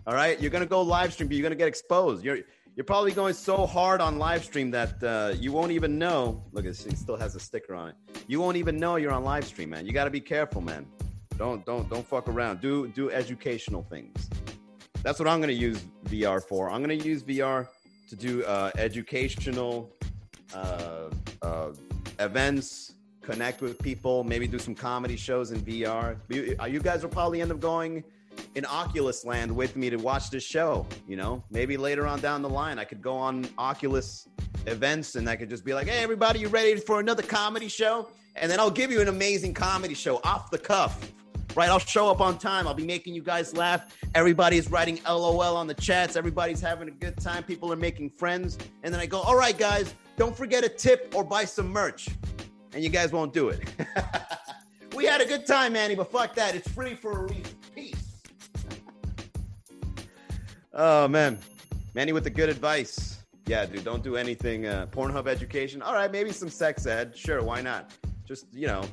All 0.05 0.13
right, 0.13 0.39
you're 0.39 0.51
gonna 0.51 0.65
go 0.65 0.81
live 0.81 1.13
stream, 1.13 1.27
but 1.27 1.35
you're 1.37 1.43
gonna 1.43 1.55
get 1.55 1.67
exposed. 1.67 2.23
You're 2.23 2.39
you're 2.75 2.83
probably 2.83 3.13
going 3.13 3.33
so 3.33 3.65
hard 3.65 4.01
on 4.01 4.19
live 4.19 4.43
stream 4.43 4.69
that 4.71 5.01
uh, 5.01 5.33
you 5.39 5.53
won't 5.53 5.71
even 5.71 5.97
know. 5.97 6.43
Look, 6.51 6.65
it 6.65 6.75
still 6.75 7.15
has 7.15 7.33
a 7.35 7.39
sticker 7.39 7.73
on 7.73 7.89
it. 7.89 7.95
You 8.27 8.41
won't 8.41 8.57
even 8.57 8.77
know 8.77 8.97
you're 8.97 9.13
on 9.13 9.23
live 9.23 9.45
stream, 9.45 9.69
man. 9.69 9.85
You 9.85 9.93
got 9.93 10.03
to 10.03 10.09
be 10.09 10.19
careful, 10.19 10.61
man. 10.61 10.85
Don't 11.37 11.65
don't 11.65 11.89
don't 11.89 12.07
fuck 12.07 12.27
around. 12.27 12.61
Do 12.61 12.87
do 12.87 13.11
educational 13.11 13.83
things. 13.83 14.29
That's 15.03 15.19
what 15.19 15.27
I'm 15.27 15.39
gonna 15.39 15.51
use 15.51 15.83
VR 16.05 16.41
for. 16.41 16.69
I'm 16.69 16.81
gonna 16.81 16.93
use 16.93 17.23
VR 17.23 17.67
to 18.09 18.15
do 18.15 18.43
uh, 18.45 18.71
educational 18.77 19.91
uh, 20.53 21.09
uh, 21.41 21.71
events, 22.19 22.93
connect 23.21 23.61
with 23.61 23.77
people, 23.79 24.23
maybe 24.23 24.47
do 24.47 24.59
some 24.59 24.75
comedy 24.75 25.17
shows 25.17 25.51
in 25.51 25.59
VR. 25.61 26.17
You, 26.29 26.55
uh, 26.59 26.65
you 26.65 26.79
guys 26.79 27.01
will 27.01 27.09
probably 27.09 27.41
end 27.41 27.51
up 27.51 27.59
going 27.59 28.03
in 28.55 28.65
Oculus 28.65 29.25
land 29.25 29.53
with 29.53 29.75
me 29.75 29.89
to 29.89 29.97
watch 29.97 30.29
this 30.29 30.43
show. 30.43 30.85
You 31.07 31.17
know, 31.17 31.43
maybe 31.49 31.77
later 31.77 32.07
on 32.07 32.19
down 32.21 32.41
the 32.41 32.49
line, 32.49 32.79
I 32.79 32.85
could 32.85 33.01
go 33.01 33.15
on 33.15 33.47
Oculus 33.57 34.27
events 34.67 35.15
and 35.15 35.29
I 35.29 35.35
could 35.35 35.49
just 35.49 35.65
be 35.65 35.73
like, 35.73 35.87
hey, 35.87 36.03
everybody, 36.03 36.39
you 36.39 36.47
ready 36.47 36.77
for 36.77 36.99
another 36.99 37.23
comedy 37.23 37.67
show? 37.67 38.09
And 38.35 38.51
then 38.51 38.59
I'll 38.59 38.71
give 38.71 38.91
you 38.91 39.01
an 39.01 39.07
amazing 39.07 39.53
comedy 39.53 39.93
show 39.93 40.19
off 40.23 40.51
the 40.51 40.57
cuff 40.57 41.11
right? 41.55 41.69
I'll 41.69 41.79
show 41.79 42.09
up 42.09 42.21
on 42.21 42.37
time. 42.37 42.67
I'll 42.67 42.73
be 42.73 42.85
making 42.85 43.15
you 43.15 43.21
guys 43.21 43.55
laugh. 43.55 43.97
Everybody's 44.13 44.69
writing 44.69 44.99
LOL 45.07 45.55
on 45.55 45.67
the 45.67 45.73
chats. 45.73 46.15
Everybody's 46.15 46.61
having 46.61 46.87
a 46.87 46.91
good 46.91 47.17
time. 47.17 47.43
People 47.43 47.71
are 47.71 47.77
making 47.77 48.09
friends. 48.11 48.57
And 48.83 48.93
then 48.93 49.01
I 49.01 49.05
go, 49.05 49.21
all 49.21 49.35
right, 49.35 49.57
guys, 49.57 49.95
don't 50.17 50.35
forget 50.35 50.63
a 50.63 50.69
tip 50.69 51.13
or 51.15 51.23
buy 51.23 51.45
some 51.45 51.69
merch. 51.69 52.09
And 52.73 52.83
you 52.83 52.89
guys 52.89 53.11
won't 53.11 53.33
do 53.33 53.49
it. 53.49 53.61
we 54.95 55.05
had 55.05 55.21
a 55.21 55.25
good 55.25 55.45
time, 55.45 55.73
Manny, 55.73 55.95
but 55.95 56.11
fuck 56.11 56.35
that. 56.35 56.55
It's 56.55 56.69
free 56.69 56.95
for 56.95 57.11
a 57.11 57.21
reason. 57.23 57.55
Peace. 57.73 58.21
oh, 60.73 61.07
man. 61.07 61.39
Manny 61.93 62.11
with 62.11 62.25
the 62.25 62.29
good 62.29 62.49
advice. 62.49 63.19
Yeah, 63.47 63.65
dude, 63.65 63.83
don't 63.83 64.03
do 64.03 64.17
anything. 64.17 64.65
Uh, 64.65 64.87
Pornhub 64.91 65.27
education. 65.27 65.81
All 65.81 65.93
right, 65.93 66.11
maybe 66.11 66.31
some 66.31 66.49
sex 66.49 66.85
ed. 66.85 67.15
Sure, 67.15 67.43
why 67.43 67.61
not? 67.61 67.91
Just, 68.25 68.47
you 68.51 68.67
know, 68.67 68.83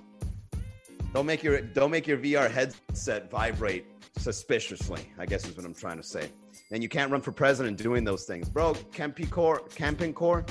don't 1.13 1.27
make 1.27 1.43
your 1.43 1.61
don't 1.61 1.91
make 1.91 2.07
your 2.07 2.19
VR 2.19 2.51
headset 2.51 3.31
vibrate 3.31 3.87
suspiciously. 4.17 5.11
I 5.19 5.27
guess 5.27 5.47
is 5.47 5.57
what 5.57 5.67
I'm 5.67 5.75
trying 5.75 5.99
to 5.99 6.03
say. 6.03 6.31
And 6.71 6.83
you 6.83 6.89
can't 6.89 7.11
run 7.11 7.21
for 7.21 7.33
president 7.33 7.77
doing 7.77 8.05
those 8.05 8.25
things, 8.25 8.49
bro. 8.49 8.75
Camping 8.93 9.29
core, 9.29 9.63
camping 9.75 10.15
core. 10.15 10.45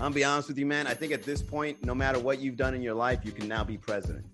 I'm 0.00 0.12
be 0.12 0.24
honest 0.24 0.48
with 0.48 0.58
you, 0.58 0.66
man. 0.66 0.86
I 0.86 0.94
think 0.94 1.12
at 1.12 1.22
this 1.22 1.40
point, 1.40 1.84
no 1.84 1.94
matter 1.94 2.18
what 2.18 2.40
you've 2.40 2.56
done 2.56 2.74
in 2.74 2.82
your 2.82 2.94
life, 2.94 3.20
you 3.24 3.32
can 3.32 3.48
now 3.48 3.64
be 3.64 3.78
president. 3.78 4.26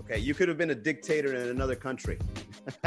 Okay, 0.00 0.18
you 0.18 0.32
could 0.32 0.48
have 0.48 0.56
been 0.56 0.70
a 0.70 0.74
dictator 0.74 1.34
in 1.34 1.48
another 1.48 1.76
country. 1.76 2.18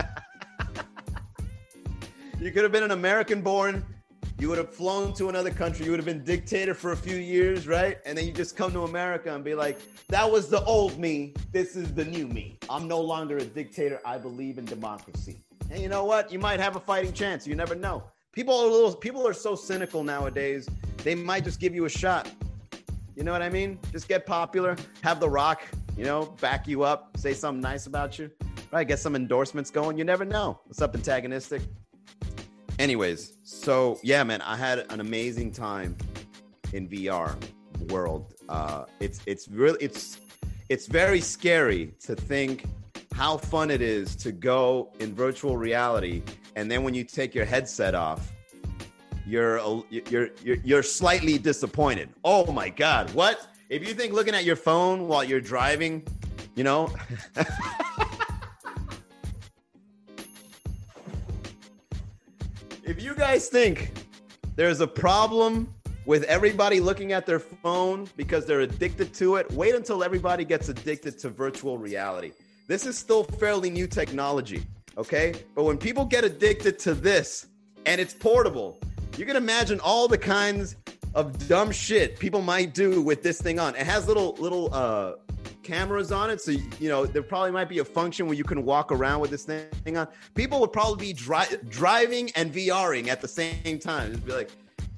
you 2.40 2.52
could 2.52 2.64
have 2.64 2.72
been 2.72 2.84
an 2.84 2.92
American 2.92 3.42
born 3.42 3.86
you 4.46 4.50
would 4.50 4.60
have 4.60 4.76
flown 4.76 5.12
to 5.12 5.28
another 5.28 5.50
country. 5.50 5.86
You 5.86 5.92
would 5.92 6.00
have 6.00 6.06
been 6.06 6.24
dictator 6.24 6.76
for 6.76 6.92
a 6.92 6.96
few 6.96 7.16
years, 7.16 7.68
right? 7.68 7.98
And 8.06 8.16
then 8.16 8.28
you 8.28 8.32
just 8.32 8.56
come 8.56 8.72
to 8.74 8.84
America 8.84 9.34
and 9.34 9.44
be 9.44 9.56
like, 9.56 9.80
that 10.10 10.32
was 10.32 10.50
the 10.50 10.64
old 10.66 11.00
me. 11.00 11.34
This 11.52 11.76
is 11.76 11.92
the 11.96 12.06
new 12.06 12.28
me. 12.28 12.60
I'm 12.70 12.88
no 12.88 13.02
longer 13.02 13.38
a 13.38 13.44
dictator. 13.44 14.00
I 14.06 14.20
believe 14.20 14.60
in 14.60 14.66
democracy. 14.66 15.40
And 15.72 15.82
you 15.82 15.90
know 15.90 16.06
what? 16.06 16.32
You 16.32 16.38
might 16.38 16.60
have 16.60 16.76
a 16.76 16.80
fighting 16.80 17.12
chance. 17.12 17.48
You 17.48 17.56
never 17.56 17.74
know. 17.74 18.04
People 18.34 18.54
are 18.54 18.68
little, 18.68 18.94
people 18.94 19.28
are 19.28 19.34
so 19.34 19.56
cynical 19.56 20.04
nowadays. 20.04 20.70
They 20.98 21.16
might 21.16 21.44
just 21.44 21.60
give 21.60 21.74
you 21.74 21.86
a 21.86 21.90
shot. 21.90 22.30
You 23.16 23.24
know 23.24 23.32
what 23.32 23.42
I 23.42 23.50
mean? 23.50 23.80
Just 23.92 24.08
get 24.08 24.28
popular, 24.28 24.76
have 25.02 25.20
the 25.20 25.28
rock, 25.28 25.64
you 25.98 26.06
know, 26.06 26.26
back 26.40 26.68
you 26.68 26.84
up, 26.84 27.18
say 27.18 27.34
something 27.34 27.62
nice 27.62 27.88
about 27.88 28.20
you, 28.20 28.30
right? 28.72 28.88
Get 28.88 29.00
some 29.00 29.16
endorsements 29.16 29.72
going. 29.72 29.98
You 29.98 30.04
never 30.04 30.24
know. 30.24 30.60
What's 30.66 30.84
up, 30.84 30.94
antagonistic? 30.94 31.64
Anyways, 32.80 33.34
so 33.44 34.00
yeah, 34.04 34.24
man, 34.24 34.42
I 34.42 34.56
had 34.56 34.80
an 34.92 35.00
amazing 35.00 35.52
time 35.52 35.96
in 36.74 36.88
VR 36.88 37.36
world. 37.90 38.34
Uh, 38.50 38.86
it's 39.00 39.22
it's 39.26 39.48
really 39.48 39.78
it's 39.82 40.20
it's 40.70 40.88
very 40.88 41.22
scary 41.22 41.94
to 42.02 42.16
think 42.16 42.66
how 43.14 43.38
fun 43.38 43.72
it 43.72 43.82
is 43.82 44.16
to 44.18 44.32
go 44.32 44.92
in 45.00 45.14
virtual 45.14 45.58
reality, 45.58 46.22
and 46.56 46.70
then 46.70 46.84
when 46.84 46.94
you 46.94 47.04
take 47.04 47.34
your 47.34 47.46
headset 47.46 47.96
off, 47.96 48.32
you're 49.26 49.60
you're 49.90 50.30
you're 50.44 50.58
you're 50.64 50.84
slightly 50.84 51.38
disappointed. 51.38 52.10
Oh 52.24 52.52
my 52.52 52.70
god, 52.70 53.14
what? 53.14 53.48
If 53.70 53.88
you 53.88 53.94
think 53.96 54.14
looking 54.14 54.36
at 54.36 54.44
your 54.44 54.56
phone 54.56 55.08
while 55.08 55.24
you're 55.24 55.42
driving, 55.42 56.06
you 56.56 56.64
know. 56.64 56.94
guys 63.28 63.50
think 63.50 63.92
there's 64.56 64.82
a 64.82 64.88
problem 64.88 65.68
with 66.06 66.22
everybody 66.26 66.80
looking 66.80 67.12
at 67.12 67.26
their 67.26 67.40
phone 67.40 68.08
because 68.16 68.46
they're 68.46 68.60
addicted 68.60 69.16
to 69.16 69.38
it, 69.38 69.52
wait 69.54 69.74
until 69.74 70.04
everybody 70.04 70.46
gets 70.46 70.70
addicted 70.70 71.18
to 71.18 71.30
virtual 71.30 71.80
reality. 71.80 72.34
This 72.68 72.86
is 72.86 72.96
still 72.96 73.24
fairly 73.24 73.72
new 73.72 73.88
technology, 73.88 74.64
okay? 74.96 75.34
But 75.56 75.64
when 75.64 75.80
people 75.80 76.06
get 76.06 76.24
addicted 76.24 76.78
to 76.82 76.94
this 76.94 77.48
and 77.88 78.00
it's 78.00 78.14
portable, 78.14 78.78
you 79.18 79.26
can 79.26 79.38
imagine 79.38 79.80
all 79.80 80.08
the 80.08 80.20
kinds 80.20 80.76
of 81.16 81.48
dumb 81.48 81.72
shit 81.72 82.20
people 82.20 82.44
might 82.44 82.76
do 82.76 83.02
with 83.02 83.24
this 83.24 83.42
thing 83.42 83.58
on. 83.60 83.76
It 83.76 83.88
has 83.88 84.08
little 84.08 84.36
little 84.38 84.72
uh 84.72 85.14
cameras 85.66 86.12
on 86.12 86.30
it. 86.30 86.40
So, 86.40 86.52
you 86.52 86.90
know, 86.90 87.06
there 87.06 87.24
probably 87.24 87.52
might 87.52 87.68
be 87.68 87.80
a 87.80 87.86
function 87.86 88.28
where 88.28 88.36
you 88.36 88.44
can 88.44 88.64
walk 88.64 88.92
around 88.92 89.20
with 89.20 89.32
this 89.32 89.44
thing 89.44 89.98
on. 89.98 90.08
People 90.36 90.60
would 90.62 90.72
probably 90.72 91.08
be 91.08 91.14
dri- 91.14 91.58
driving 91.68 92.32
and 92.36 92.54
VRing 92.54 93.08
at 93.08 93.20
the 93.20 93.28
same 93.28 93.80
time. 93.80 94.12
It'd 94.12 94.26
be 94.26 94.32
like, 94.32 94.52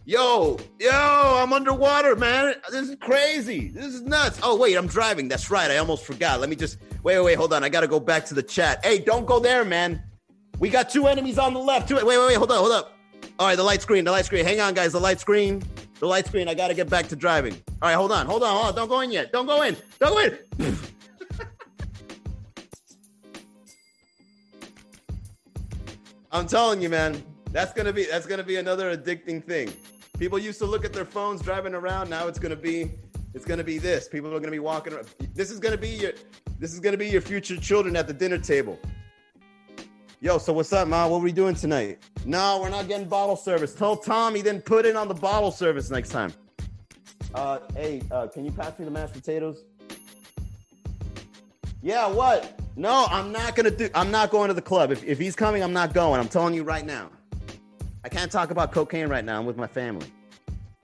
yo, 0.06 0.58
yo, 0.80 0.90
I'm 0.92 1.54
underwater, 1.54 2.16
man. 2.16 2.56
This 2.72 2.90
is 2.90 2.96
crazy. 3.00 3.70
This 3.70 3.88
is 3.88 4.02
nuts. 4.02 4.40
Oh, 4.44 4.56
wait, 4.58 4.76
I'm 4.76 4.88
driving. 4.88 5.28
That's 5.28 5.50
right. 5.50 5.72
I 5.72 5.78
almost 5.78 6.06
forgot. 6.06 6.40
Let 6.40 6.50
me 6.50 6.56
just, 6.56 6.78
wait, 7.04 7.18
wait, 7.18 7.26
wait, 7.26 7.36
hold 7.36 7.54
on. 7.54 7.64
I 7.64 7.70
got 7.70 7.82
to 7.82 7.88
go 7.88 8.00
back 8.00 8.26
to 8.26 8.34
the 8.34 8.44
chat. 8.44 8.86
Hey, 8.86 9.00
don't 9.00 9.26
go 9.26 9.40
there, 9.40 9.66
man. 9.66 10.04
We 10.60 10.70
got 10.70 10.90
two 10.90 11.08
enemies 11.08 11.38
on 11.38 11.54
the 11.54 11.60
left. 11.60 11.88
Two, 11.88 11.96
wait, 11.96 12.06
wait, 12.06 12.20
wait, 12.20 12.38
hold 12.38 12.52
up, 12.52 12.58
hold 12.58 12.72
up. 12.72 12.94
All 13.40 13.48
right, 13.48 13.56
the 13.56 13.64
light 13.64 13.82
screen, 13.82 14.04
the 14.04 14.12
light 14.12 14.26
screen. 14.26 14.46
Hang 14.46 14.60
on, 14.60 14.74
guys, 14.74 14.92
the 14.92 15.00
light 15.00 15.20
screen. 15.20 15.62
The 16.00 16.06
light 16.06 16.28
screen. 16.28 16.48
I 16.48 16.54
got 16.54 16.68
to 16.68 16.74
get 16.74 16.90
back 16.90 17.08
to 17.10 17.16
driving. 17.16 17.54
All 17.82 17.90
right, 17.90 17.96
hold 17.96 18.12
on, 18.12 18.26
hold 18.26 18.44
on, 18.44 18.54
hold 18.54 18.66
on. 18.68 18.76
Don't 18.76 18.90
go 18.90 19.02
in 19.02 19.12
yet. 19.12 19.32
Don't 19.32 19.46
go 19.48 19.62
in. 19.64 19.76
Don't 20.00 20.14
go 20.14 20.20
in. 20.20 20.38
I'm 26.32 26.48
telling 26.48 26.82
you, 26.82 26.90
man. 26.90 27.24
That's 27.52 27.74
gonna 27.74 27.94
be 27.94 28.06
that's 28.06 28.26
gonna 28.28 28.44
be 28.44 28.58
another 28.58 28.96
addicting 28.96 29.44
thing. 29.44 29.74
People 30.20 30.38
used 30.38 30.60
to 30.60 30.66
look 30.66 30.84
at 30.86 30.94
their 30.94 31.06
phones 31.06 31.42
driving 31.42 31.74
around. 31.74 32.10
Now 32.10 32.28
it's 32.28 32.40
gonna 32.40 32.56
be 32.56 32.92
it's 33.34 33.46
gonna 33.46 33.64
be 33.64 33.78
this. 33.78 34.08
People 34.08 34.34
are 34.36 34.40
gonna 34.40 34.52
be 34.52 34.60
walking. 34.60 34.94
Around. 34.94 35.08
This 35.34 35.50
is 35.50 35.60
gonna 35.60 35.78
be 35.78 35.90
your 35.90 36.12
this 36.60 36.74
is 36.74 36.80
gonna 36.80 36.98
be 36.98 37.08
your 37.08 37.22
future 37.22 37.58
children 37.58 37.96
at 37.96 38.08
the 38.08 38.14
dinner 38.14 38.38
table. 38.38 38.78
Yo, 40.20 40.40
so 40.40 40.52
what's 40.52 40.74
up, 40.74 40.88
ma? 40.88 41.08
What 41.08 41.18
are 41.18 41.24
we 41.24 41.32
doing 41.32 41.54
tonight? 41.54 42.00
No, 42.26 42.60
we're 42.60 42.70
not 42.70 42.88
getting 42.88 43.08
bottle 43.08 43.36
service. 43.36 43.76
Tell 43.76 43.96
Tom 43.96 44.34
he 44.34 44.42
didn't 44.42 44.66
put 44.66 44.84
in 44.84 44.96
on 44.96 45.08
the 45.08 45.14
bottle 45.14 45.52
service 45.52 45.92
next 45.92 46.10
time. 46.10 46.34
Uh, 47.36 47.60
hey, 47.76 48.02
uh, 48.10 48.26
can 48.26 48.44
you 48.44 48.52
pass 48.52 48.80
me 48.80 48.86
the 48.86 48.92
mashed 48.92 49.14
potatoes? 49.14 49.64
Yeah, 51.84 52.08
what? 52.08 52.60
No, 52.76 53.06
I'm 53.12 53.32
not 53.32 53.56
gonna 53.56 53.70
do. 53.70 53.90
I'm 53.94 54.10
not 54.10 54.32
going 54.32 54.48
to 54.48 54.56
the 54.56 54.62
club. 54.62 54.92
If, 54.92 55.04
if 55.04 55.20
he's 55.20 55.36
coming, 55.36 55.62
I'm 55.62 55.74
not 55.74 55.94
going. 55.94 56.20
I'm 56.20 56.28
telling 56.28 56.56
you 56.56 56.64
right 56.64 56.86
now. 56.86 57.12
I 58.04 58.10
can't 58.10 58.32
talk 58.32 58.50
about 58.50 58.72
cocaine 58.72 59.10
right 59.10 59.24
now. 59.24 59.38
I'm 59.38 59.46
with 59.46 59.58
my 59.58 59.68
family. 59.68 60.08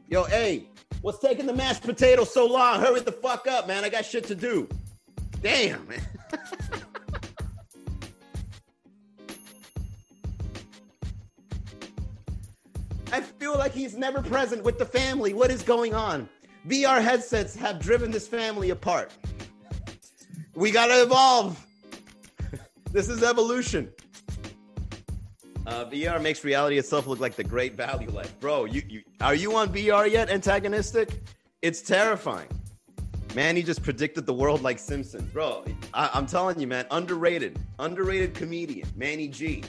Yo, 0.09 0.25
hey, 0.25 0.67
what's 1.01 1.17
taking 1.17 1.47
the 1.47 1.53
mashed 1.53 1.81
potatoes 1.81 2.31
so 2.31 2.45
long? 2.45 2.81
Hurry 2.81 2.99
the 2.99 3.11
fuck 3.11 3.47
up, 3.47 3.67
man. 3.67 3.83
I 3.83 3.89
got 3.89 4.05
shit 4.05 4.25
to 4.25 4.35
do. 4.35 4.69
Damn, 5.41 5.87
man. 5.87 6.01
like 13.51 13.73
he's 13.73 13.95
never 13.97 14.21
present 14.21 14.63
with 14.63 14.79
the 14.79 14.85
family. 14.85 15.33
What 15.33 15.51
is 15.51 15.61
going 15.61 15.93
on? 15.93 16.29
VR 16.67 17.03
headsets 17.03 17.55
have 17.55 17.79
driven 17.79 18.11
this 18.11 18.27
family 18.27 18.69
apart. 18.69 19.11
We 20.55 20.71
got 20.71 20.87
to 20.87 21.01
evolve. 21.03 21.65
this 22.91 23.09
is 23.09 23.23
evolution. 23.23 23.91
Uh, 25.65 25.85
VR 25.85 26.21
makes 26.21 26.43
reality 26.43 26.77
itself 26.77 27.07
look 27.07 27.19
like 27.19 27.35
the 27.35 27.43
great 27.43 27.75
value 27.75 28.09
life. 28.09 28.37
Bro, 28.39 28.65
you, 28.65 28.81
you 28.87 29.01
are 29.21 29.35
you 29.35 29.55
on 29.55 29.69
VR 29.69 30.09
yet? 30.09 30.29
Antagonistic? 30.29 31.21
It's 31.61 31.81
terrifying. 31.81 32.49
Man, 33.33 33.55
he 33.55 33.63
just 33.63 33.81
predicted 33.81 34.25
the 34.25 34.33
world 34.33 34.61
like 34.61 34.77
Simpson. 34.77 35.27
Bro, 35.33 35.65
I, 35.93 36.09
I'm 36.13 36.27
telling 36.27 36.59
you, 36.59 36.67
man, 36.67 36.85
underrated, 36.91 37.57
underrated 37.79 38.35
comedian, 38.35 38.87
Manny 38.95 39.27
G. 39.27 39.63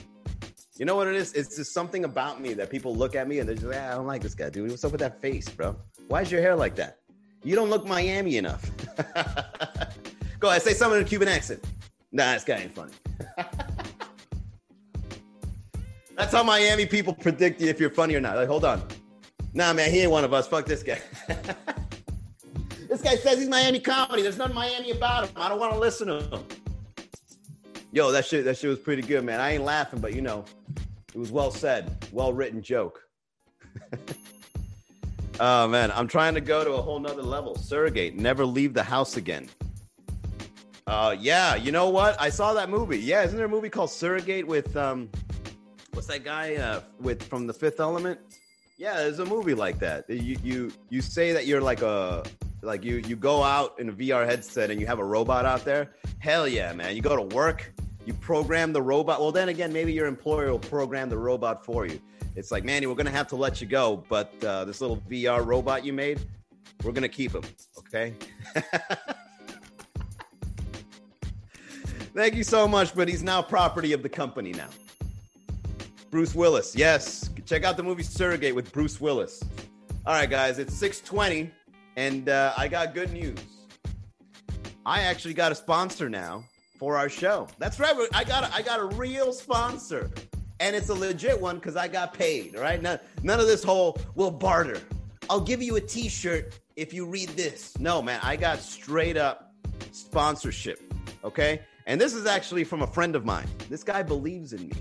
You 0.77 0.83
know 0.83 0.97
what 0.97 1.07
it 1.07 1.15
is? 1.15 1.31
It's 1.33 1.55
just 1.55 1.73
something 1.73 2.03
about 2.03 2.41
me 2.41 2.53
that 2.55 2.69
people 2.69 2.93
look 2.93 3.15
at 3.15 3.29
me 3.29 3.39
and 3.39 3.47
they're 3.47 3.55
just 3.55 3.67
like, 3.67 3.79
ah, 3.79 3.91
I 3.91 3.91
don't 3.91 4.07
like 4.07 4.21
this 4.21 4.35
guy, 4.35 4.49
dude. 4.49 4.69
What's 4.69 4.83
up 4.83 4.91
with 4.91 4.99
that 4.99 5.21
face, 5.21 5.47
bro? 5.47 5.77
Why 6.09 6.21
is 6.21 6.29
your 6.29 6.41
hair 6.41 6.53
like 6.53 6.75
that? 6.75 6.99
You 7.43 7.55
don't 7.55 7.69
look 7.69 7.85
Miami 7.85 8.35
enough. 8.35 8.69
Go 10.39 10.49
ahead, 10.49 10.61
say 10.63 10.73
something 10.73 10.99
in 10.99 11.05
a 11.05 11.07
Cuban 11.07 11.29
accent. 11.29 11.63
Nah, 12.11 12.33
this 12.33 12.43
guy 12.43 12.57
ain't 12.57 12.75
funny. 12.75 12.91
That's 16.17 16.33
how 16.33 16.43
Miami 16.43 16.85
people 16.85 17.13
predict 17.13 17.61
you 17.61 17.69
if 17.69 17.79
you're 17.79 17.89
funny 17.89 18.15
or 18.15 18.21
not. 18.21 18.35
Like, 18.35 18.47
hold 18.47 18.65
on. 18.65 18.85
Nah, 19.53 19.71
man, 19.71 19.89
he 19.91 20.01
ain't 20.01 20.11
one 20.11 20.25
of 20.25 20.33
us. 20.33 20.45
Fuck 20.47 20.65
this 20.65 20.83
guy. 20.83 20.99
this 22.89 23.01
guy 23.01 23.15
says 23.15 23.39
he's 23.39 23.47
Miami 23.47 23.79
comedy. 23.79 24.23
There's 24.23 24.37
nothing 24.37 24.55
Miami 24.55 24.91
about 24.91 25.29
him. 25.29 25.35
I 25.37 25.47
don't 25.47 25.59
want 25.59 25.71
to 25.71 25.79
listen 25.79 26.07
to 26.07 26.21
him. 26.21 26.45
Yo, 27.95 28.11
that 28.11 28.25
shit, 28.25 28.43
that 28.43 28.57
shit 28.57 28.69
was 28.69 28.77
pretty 28.77 29.01
good, 29.01 29.23
man. 29.23 29.39
I 29.39 29.53
ain't 29.53 29.63
laughing, 29.63 30.01
but 30.01 30.13
you 30.13 30.21
know, 30.21 30.43
it 31.13 31.17
was 31.17 31.31
well 31.31 31.49
said, 31.49 31.95
well 32.11 32.33
written 32.33 32.61
joke. 32.61 33.01
oh 35.39 35.69
man, 35.69 35.91
I'm 35.91 36.05
trying 36.05 36.33
to 36.33 36.41
go 36.41 36.65
to 36.65 36.73
a 36.73 36.81
whole 36.81 36.99
nother 36.99 37.23
level. 37.23 37.55
Surrogate, 37.55 38.17
never 38.17 38.45
leave 38.45 38.73
the 38.73 38.83
house 38.83 39.15
again. 39.15 39.47
Uh, 40.85 41.15
yeah, 41.17 41.55
you 41.55 41.71
know 41.71 41.87
what? 41.87 42.19
I 42.19 42.27
saw 42.31 42.53
that 42.55 42.69
movie. 42.69 42.99
Yeah, 42.99 43.23
isn't 43.23 43.37
there 43.37 43.45
a 43.45 43.49
movie 43.49 43.69
called 43.69 43.91
Surrogate 43.91 44.45
with 44.45 44.75
um, 44.75 45.09
what's 45.93 46.07
that 46.07 46.25
guy 46.25 46.55
uh, 46.55 46.81
with 46.99 47.23
from 47.23 47.47
The 47.47 47.53
Fifth 47.53 47.79
Element? 47.79 48.19
Yeah, 48.77 48.95
there's 48.95 49.19
a 49.19 49.25
movie 49.25 49.53
like 49.53 49.79
that. 49.79 50.09
You 50.09 50.37
you 50.43 50.73
you 50.89 51.01
say 51.01 51.31
that 51.31 51.47
you're 51.47 51.61
like 51.61 51.81
a 51.81 52.25
like 52.61 52.83
you 52.83 52.97
you 53.07 53.15
go 53.15 53.41
out 53.41 53.79
in 53.79 53.87
a 53.87 53.93
VR 53.93 54.25
headset 54.25 54.69
and 54.69 54.81
you 54.81 54.85
have 54.85 54.99
a 54.99 55.05
robot 55.05 55.45
out 55.45 55.63
there. 55.63 55.91
Hell 56.19 56.45
yeah, 56.45 56.73
man! 56.73 56.93
You 56.93 57.01
go 57.01 57.15
to 57.15 57.33
work, 57.33 57.71
you 58.05 58.13
program 58.13 58.73
the 58.73 58.81
robot. 58.81 59.19
Well, 59.19 59.31
then 59.31 59.49
again, 59.49 59.73
maybe 59.73 59.93
your 59.93 60.07
employer 60.07 60.51
will 60.51 60.59
program 60.59 61.09
the 61.09 61.17
robot 61.17 61.65
for 61.65 61.85
you. 61.85 61.99
It's 62.35 62.51
like, 62.51 62.63
Manny, 62.63 62.85
we're 62.85 62.95
gonna 62.95 63.11
have 63.11 63.27
to 63.29 63.35
let 63.35 63.61
you 63.61 63.67
go, 63.67 64.03
but 64.09 64.33
uh, 64.43 64.65
this 64.65 64.81
little 64.81 64.97
VR 65.09 65.45
robot 65.45 65.85
you 65.85 65.93
made, 65.93 66.19
we're 66.83 66.91
gonna 66.91 67.07
keep 67.09 67.33
him. 67.33 67.43
Okay. 67.79 68.13
Thank 72.13 72.35
you 72.35 72.43
so 72.43 72.67
much, 72.67 72.95
but 72.95 73.07
he's 73.07 73.23
now 73.23 73.41
property 73.41 73.91
of 73.93 74.01
the 74.01 74.09
company 74.09 74.51
now. 74.53 74.69
Bruce 76.11 76.33
Willis. 76.33 76.75
Yes. 76.75 77.29
Check 77.45 77.63
out 77.63 77.77
the 77.77 77.83
movie 77.83 78.03
Surrogate 78.03 78.55
with 78.55 78.71
Bruce 78.71 79.01
Willis. 79.01 79.43
All 80.05 80.13
right, 80.13 80.29
guys, 80.29 80.59
it's 80.59 80.73
620, 80.73 81.51
and 81.95 82.29
uh, 82.29 82.53
I 82.55 82.67
got 82.67 82.93
good 82.93 83.11
news. 83.11 83.37
I 84.85 85.01
actually 85.01 85.33
got 85.33 85.51
a 85.51 85.55
sponsor 85.55 86.09
now 86.09 86.45
for 86.77 86.97
our 86.97 87.09
show. 87.09 87.47
That's 87.57 87.79
right. 87.79 87.95
I 88.13 88.23
got 88.23 88.43
a, 88.43 88.53
I 88.53 88.61
got 88.61 88.79
a 88.79 88.85
real 88.85 89.31
sponsor, 89.31 90.11
and 90.59 90.75
it's 90.75 90.89
a 90.89 90.93
legit 90.93 91.39
one 91.39 91.55
because 91.57 91.75
I 91.75 91.87
got 91.87 92.13
paid. 92.13 92.55
All 92.55 92.61
right, 92.61 92.81
none, 92.81 92.99
none 93.23 93.39
of 93.39 93.47
this 93.47 93.63
whole 93.63 93.97
we'll 94.15 94.31
barter. 94.31 94.81
I'll 95.29 95.41
give 95.41 95.61
you 95.61 95.75
a 95.75 95.81
T-shirt 95.81 96.59
if 96.75 96.93
you 96.93 97.05
read 97.05 97.29
this. 97.29 97.77
No, 97.79 98.01
man, 98.01 98.19
I 98.23 98.35
got 98.35 98.59
straight 98.59 99.17
up 99.17 99.53
sponsorship. 99.91 100.93
Okay, 101.23 101.61
and 101.87 101.99
this 101.99 102.13
is 102.13 102.25
actually 102.25 102.63
from 102.63 102.81
a 102.81 102.87
friend 102.87 103.15
of 103.15 103.25
mine. 103.25 103.47
This 103.69 103.83
guy 103.83 104.03
believes 104.03 104.53
in 104.53 104.67
me 104.67 104.73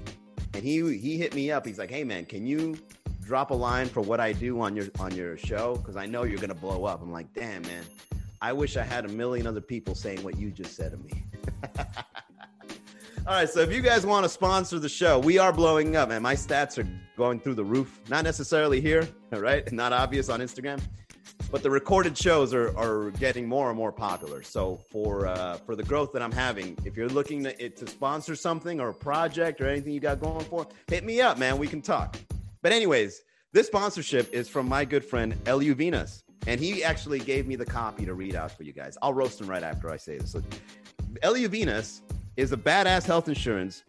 and 0.55 0.63
he 0.63 0.97
he 0.97 1.19
hit 1.19 1.35
me 1.35 1.51
up. 1.51 1.67
He's 1.67 1.79
like, 1.79 1.91
"Hey 1.91 2.05
man, 2.05 2.25
can 2.25 2.47
you 2.47 2.77
drop 3.23 3.51
a 3.51 3.55
line 3.55 3.89
for 3.89 4.01
what 4.01 4.21
I 4.21 4.33
do 4.33 4.61
on 4.61 4.77
your 4.77 4.87
on 4.99 5.15
your 5.15 5.37
show? 5.37 5.77
Because 5.77 5.97
I 5.97 6.07
know 6.07 6.23
you're 6.23 6.39
gonna 6.39 6.55
blow 6.55 6.85
up." 6.85 7.03
I'm 7.03 7.13
like, 7.13 7.33
"Damn 7.35 7.63
man, 7.63 7.85
I 8.45 8.53
wish 8.53 8.77
I 8.77 8.83
had 8.83 9.07
a 9.07 9.09
million 9.09 9.47
other 9.47 9.63
people 9.63 9.95
saying 9.95 10.23
what 10.23 10.37
you 10.37 10.51
just 10.51 10.77
said 10.77 10.93
to 10.93 10.99
me." 10.99 11.11
All 13.27 13.33
right, 13.33 13.49
so 13.49 13.61
if 13.61 13.73
you 13.73 13.81
guys 13.81 14.05
want 14.05 14.25
to 14.25 14.29
sponsor 14.29 14.79
the 14.79 14.89
show, 14.89 15.19
we 15.19 15.39
are 15.39 15.51
blowing 15.51 15.97
up, 15.97 16.11
man. 16.11 16.21
My 16.21 16.35
stats 16.35 16.77
are 16.77 16.87
going 17.17 17.41
through 17.41 17.55
the 17.55 17.65
roof. 17.65 18.03
Not 18.11 18.23
necessarily 18.23 18.83
here, 18.83 19.09
right? 19.31 19.73
Not 19.73 19.95
obvious 19.95 20.29
on 20.29 20.41
Instagram 20.41 20.79
but 21.51 21.63
the 21.63 21.71
recorded 21.71 22.19
shows 22.19 22.53
are, 22.53 22.77
are 22.77 23.13
getting 23.13 23.49
more 23.49 23.69
and 23.69 23.77
more 23.77 23.93
popular. 23.93 24.43
So 24.43 24.81
for 24.91 25.27
uh, 25.27 25.59
for 25.59 25.77
the 25.77 25.85
growth 25.85 26.13
that 26.13 26.21
I'm 26.21 26.33
having, 26.33 26.77
if 26.85 26.97
you're 26.97 27.09
looking 27.09 27.45
to, 27.45 27.69
to 27.69 27.87
sponsor 27.87 28.35
something 28.35 28.81
or 28.81 28.89
a 28.89 28.95
project 28.95 29.61
or 29.61 29.69
anything 29.69 29.93
you 29.93 30.01
got 30.01 30.21
going 30.21 30.45
for, 30.47 30.67
hit 30.89 31.05
me 31.05 31.21
up, 31.21 31.39
man. 31.39 31.57
We 31.57 31.69
can 31.69 31.81
talk. 31.81 32.17
But 32.61 32.73
anyways, 32.73 33.23
this 33.53 33.69
sponsorship 33.69 34.35
is 34.35 34.49
from 34.49 34.69
my 34.69 34.85
good 34.85 35.05
friend 35.05 35.37
Lu 35.47 35.75
Venus, 35.75 36.24
and 36.47 36.61
he 36.61 36.85
actually 36.85 37.19
gave 37.19 37.47
me 37.47 37.57
the 37.57 37.65
copy 37.65 38.05
to 38.05 38.15
read 38.15 38.35
out 38.35 38.53
for 38.53 38.63
you 38.65 38.73
guys. 38.73 38.99
I'll 39.03 39.15
roast 39.15 39.41
him 39.41 39.49
right 39.49 39.63
after 39.63 39.91
I 39.91 39.97
say 39.97 40.19
this. 40.19 40.35
Lu 41.25 41.49
Venus 41.49 42.03
is 42.37 42.53
a 42.53 42.57
badass 42.57 43.05
health 43.05 43.29
insurance 43.29 43.85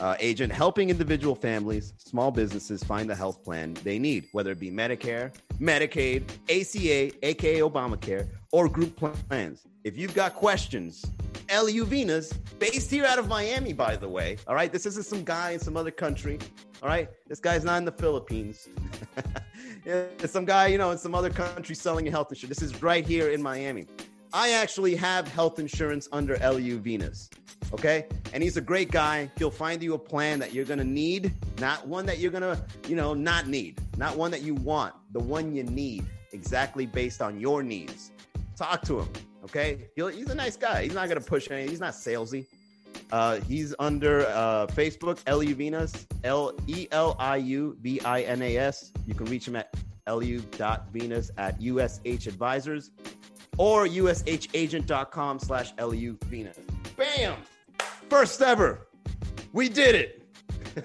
uh, 0.00 0.16
agent 0.18 0.52
helping 0.52 0.90
individual 0.90 1.34
families, 1.34 1.92
small 1.98 2.30
businesses 2.30 2.82
find 2.82 3.08
the 3.08 3.14
health 3.14 3.44
plan 3.44 3.74
they 3.84 3.98
need, 3.98 4.26
whether 4.32 4.52
it 4.52 4.60
be 4.60 4.70
Medicare, 4.70 5.34
Medicaid, 5.60 6.22
ACA, 6.48 7.12
aka 7.26 7.58
Obamacare, 7.60 8.28
or 8.52 8.68
group 8.68 8.96
plans. 9.28 9.66
If 9.84 9.96
you've 9.96 10.14
got 10.14 10.34
questions, 10.34 11.04
LU 11.54 11.84
Venus, 11.84 12.32
based 12.58 12.90
here 12.90 13.04
out 13.04 13.18
of 13.18 13.28
Miami, 13.28 13.72
by 13.72 13.96
the 13.96 14.08
way. 14.08 14.38
All 14.46 14.54
right, 14.54 14.72
this 14.72 14.86
isn't 14.86 15.04
some 15.04 15.24
guy 15.24 15.52
in 15.52 15.60
some 15.60 15.76
other 15.76 15.90
country. 15.90 16.38
All 16.82 16.88
right, 16.88 17.08
this 17.28 17.40
guy's 17.40 17.64
not 17.64 17.78
in 17.78 17.84
the 17.84 17.92
Philippines. 17.92 18.68
some 20.26 20.44
guy, 20.44 20.68
you 20.68 20.78
know, 20.78 20.90
in 20.90 20.98
some 20.98 21.14
other 21.14 21.30
country 21.30 21.74
selling 21.74 22.06
a 22.08 22.10
health 22.10 22.30
insurance. 22.30 22.58
This 22.58 22.70
is 22.70 22.82
right 22.82 23.06
here 23.06 23.30
in 23.30 23.42
Miami. 23.42 23.86
I 24.32 24.50
actually 24.50 24.94
have 24.96 25.26
health 25.28 25.58
insurance 25.58 26.08
under 26.12 26.36
LU 26.36 26.78
Venus. 26.78 27.30
Okay. 27.72 28.06
And 28.32 28.42
he's 28.42 28.56
a 28.56 28.60
great 28.60 28.90
guy. 28.90 29.30
He'll 29.36 29.50
find 29.50 29.82
you 29.82 29.94
a 29.94 29.98
plan 29.98 30.38
that 30.40 30.52
you're 30.52 30.64
going 30.64 30.78
to 30.78 30.84
need, 30.84 31.32
not 31.58 31.86
one 31.86 32.06
that 32.06 32.18
you're 32.18 32.30
going 32.30 32.42
to, 32.42 32.62
you 32.88 32.96
know, 32.96 33.14
not 33.14 33.48
need, 33.48 33.80
not 33.96 34.16
one 34.16 34.30
that 34.30 34.42
you 34.42 34.54
want, 34.54 34.94
the 35.12 35.20
one 35.20 35.54
you 35.54 35.64
need 35.64 36.04
exactly 36.32 36.86
based 36.86 37.20
on 37.20 37.40
your 37.40 37.62
needs. 37.62 38.12
Talk 38.56 38.82
to 38.82 39.00
him. 39.00 39.08
Okay. 39.44 39.88
He'll, 39.96 40.08
he's 40.08 40.30
a 40.30 40.34
nice 40.34 40.56
guy. 40.56 40.84
He's 40.84 40.94
not 40.94 41.08
going 41.08 41.20
to 41.20 41.26
push 41.26 41.50
anything. 41.50 41.70
He's 41.70 41.80
not 41.80 41.94
salesy. 41.94 42.46
Uh, 43.12 43.40
he's 43.40 43.74
under 43.78 44.26
uh, 44.26 44.66
Facebook, 44.68 45.18
Lu 45.26 45.54
Venus, 45.54 46.06
L 46.24 46.52
E 46.66 46.86
L 46.92 47.16
I 47.18 47.36
U 47.36 47.76
V 47.80 48.00
I 48.02 48.22
N 48.22 48.42
A 48.42 48.56
S. 48.56 48.92
You 49.06 49.14
can 49.14 49.26
reach 49.26 49.46
him 49.46 49.56
at 49.56 49.74
lu.venus 50.08 51.30
at 51.36 51.60
USH 51.60 52.26
Advisors 52.26 52.90
or 53.58 53.86
ushagent.com 53.86 55.38
slash 55.38 55.72
LU 55.78 56.16
Venus. 56.24 56.58
Bam! 56.96 57.36
First 58.08 58.40
ever. 58.42 58.88
We 59.52 59.68
did 59.68 59.94
it. 59.94 60.22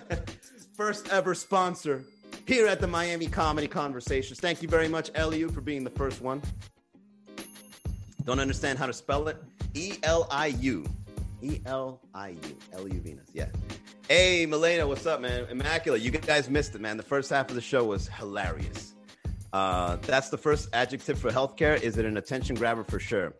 first 0.75 1.09
ever 1.09 1.33
sponsor 1.35 2.03
here 2.45 2.67
at 2.67 2.81
the 2.81 2.87
Miami 2.87 3.27
Comedy 3.27 3.67
Conversations. 3.67 4.39
Thank 4.39 4.61
you 4.61 4.67
very 4.67 4.87
much, 4.87 5.11
LU, 5.17 5.49
for 5.49 5.61
being 5.61 5.83
the 5.83 5.89
first 5.91 6.21
one. 6.21 6.41
Don't 8.23 8.39
understand 8.39 8.79
how 8.79 8.87
to 8.87 8.93
spell 8.93 9.27
it? 9.27 9.37
E 9.73 9.97
L 10.03 10.27
I 10.31 10.47
U. 10.47 10.85
E 11.45 11.61
L 11.67 12.01
I 12.15 12.29
U. 12.29 12.39
L 12.73 12.87
U 12.87 12.99
Venus. 13.01 13.29
Yeah. 13.33 13.45
Hey, 14.09 14.45
Milena, 14.47 14.87
what's 14.87 15.05
up, 15.05 15.21
man? 15.21 15.45
Immaculate. 15.49 16.01
You 16.01 16.09
guys 16.09 16.49
missed 16.49 16.73
it, 16.73 16.81
man. 16.81 16.97
The 16.97 17.03
first 17.03 17.29
half 17.29 17.49
of 17.49 17.55
the 17.55 17.61
show 17.61 17.83
was 17.83 18.07
hilarious. 18.07 18.95
Uh, 19.53 19.97
that's 19.97 20.29
the 20.29 20.37
first 20.37 20.69
adjective 20.73 21.19
for 21.19 21.29
healthcare. 21.29 21.79
Is 21.79 21.97
it 21.99 22.05
an 22.05 22.17
attention 22.17 22.55
grabber 22.55 22.83
for 22.83 22.99
sure? 22.99 23.33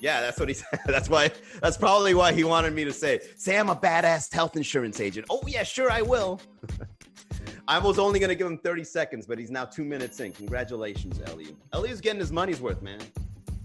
Yeah, 0.00 0.22
that's 0.22 0.40
what 0.40 0.48
he 0.48 0.54
said. 0.62 0.80
That's 0.86 1.10
why. 1.10 1.30
That's 1.60 1.76
probably 1.76 2.14
why 2.14 2.32
he 2.32 2.42
wanted 2.42 2.72
me 2.72 2.84
to 2.84 2.92
say, 2.92 3.20
"Say 3.36 3.58
I'm 3.58 3.68
a 3.68 3.76
badass 3.76 4.32
health 4.32 4.56
insurance 4.56 4.98
agent." 4.98 5.26
Oh 5.28 5.42
yeah, 5.46 5.62
sure 5.62 5.90
I 5.90 6.00
will. 6.00 6.40
I 7.68 7.78
was 7.78 7.98
only 7.98 8.18
gonna 8.18 8.34
give 8.34 8.46
him 8.46 8.58
30 8.58 8.82
seconds, 8.84 9.26
but 9.26 9.38
he's 9.38 9.50
now 9.50 9.66
two 9.66 9.84
minutes 9.84 10.18
in. 10.20 10.32
Congratulations, 10.32 11.20
Elliot. 11.26 11.54
Elliot's 11.74 12.00
getting 12.00 12.20
his 12.20 12.32
money's 12.32 12.60
worth, 12.60 12.80
man. 12.82 12.98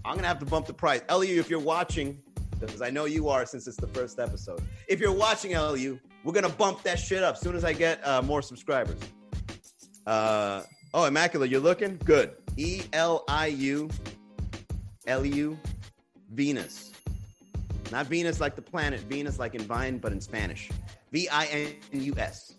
I'm 0.04 0.14
gonna 0.14 0.28
have 0.28 0.38
to 0.38 0.46
bump 0.46 0.66
the 0.66 0.72
price. 0.74 1.02
Elliot, 1.08 1.38
if 1.38 1.50
you're 1.50 1.58
watching, 1.58 2.18
because 2.66 2.82
I 2.82 2.90
know 2.90 3.04
you 3.04 3.28
are 3.28 3.46
since 3.46 3.66
it's 3.66 3.76
the 3.76 3.88
first 3.88 4.18
episode. 4.18 4.62
If 4.86 5.00
you're 5.00 5.12
watching, 5.12 5.52
Elliot, 5.52 5.98
we're 6.24 6.32
gonna 6.32 6.48
bump 6.48 6.82
that 6.82 6.98
shit 6.98 7.22
up 7.22 7.36
as 7.36 7.40
soon 7.40 7.56
as 7.56 7.64
I 7.64 7.72
get 7.72 8.06
uh, 8.06 8.22
more 8.22 8.42
subscribers. 8.42 8.98
Uh, 10.06 10.62
oh, 10.94 11.04
Immaculate, 11.04 11.50
you're 11.50 11.60
looking 11.60 11.98
good. 12.04 12.32
E 12.56 12.82
L 12.92 13.24
I 13.28 13.46
U 13.46 13.88
L 15.06 15.24
U 15.24 15.58
Venus. 16.32 16.92
Not 17.90 18.06
Venus 18.06 18.40
like 18.40 18.56
the 18.56 18.62
planet, 18.62 19.00
Venus 19.00 19.38
like 19.38 19.54
in 19.54 19.62
Vine, 19.62 19.98
but 19.98 20.12
in 20.12 20.20
Spanish. 20.20 20.70
V 21.12 21.28
I 21.30 21.46
N 21.46 21.74
U 21.92 22.14
S. 22.18 22.54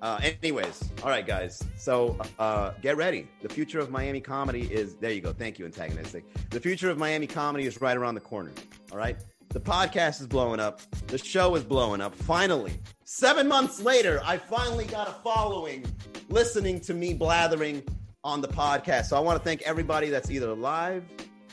Uh, 0.00 0.20
anyways, 0.42 0.90
all 1.02 1.08
right, 1.08 1.26
guys. 1.26 1.62
So 1.76 2.16
uh, 2.38 2.72
get 2.82 2.96
ready. 2.96 3.28
The 3.42 3.48
future 3.48 3.80
of 3.80 3.90
Miami 3.90 4.20
comedy 4.20 4.62
is 4.72 4.94
there. 4.96 5.10
You 5.10 5.20
go. 5.20 5.32
Thank 5.32 5.58
you, 5.58 5.64
antagonistic. 5.64 6.24
The 6.50 6.60
future 6.60 6.90
of 6.90 6.98
Miami 6.98 7.26
comedy 7.26 7.66
is 7.66 7.80
right 7.80 7.96
around 7.96 8.14
the 8.14 8.20
corner. 8.20 8.52
All 8.90 8.98
right. 8.98 9.16
The 9.50 9.60
podcast 9.60 10.20
is 10.20 10.26
blowing 10.26 10.60
up. 10.60 10.80
The 11.08 11.18
show 11.18 11.54
is 11.56 11.64
blowing 11.64 12.00
up. 12.00 12.14
Finally, 12.14 12.72
seven 13.04 13.48
months 13.48 13.80
later, 13.80 14.20
I 14.24 14.38
finally 14.38 14.84
got 14.86 15.08
a 15.08 15.12
following 15.22 15.84
listening 16.28 16.80
to 16.82 16.94
me 16.94 17.14
blathering 17.14 17.82
on 18.24 18.40
the 18.40 18.48
podcast. 18.48 19.06
So 19.06 19.16
I 19.16 19.20
want 19.20 19.38
to 19.38 19.44
thank 19.44 19.62
everybody 19.62 20.08
that's 20.08 20.30
either 20.30 20.54
live. 20.54 21.04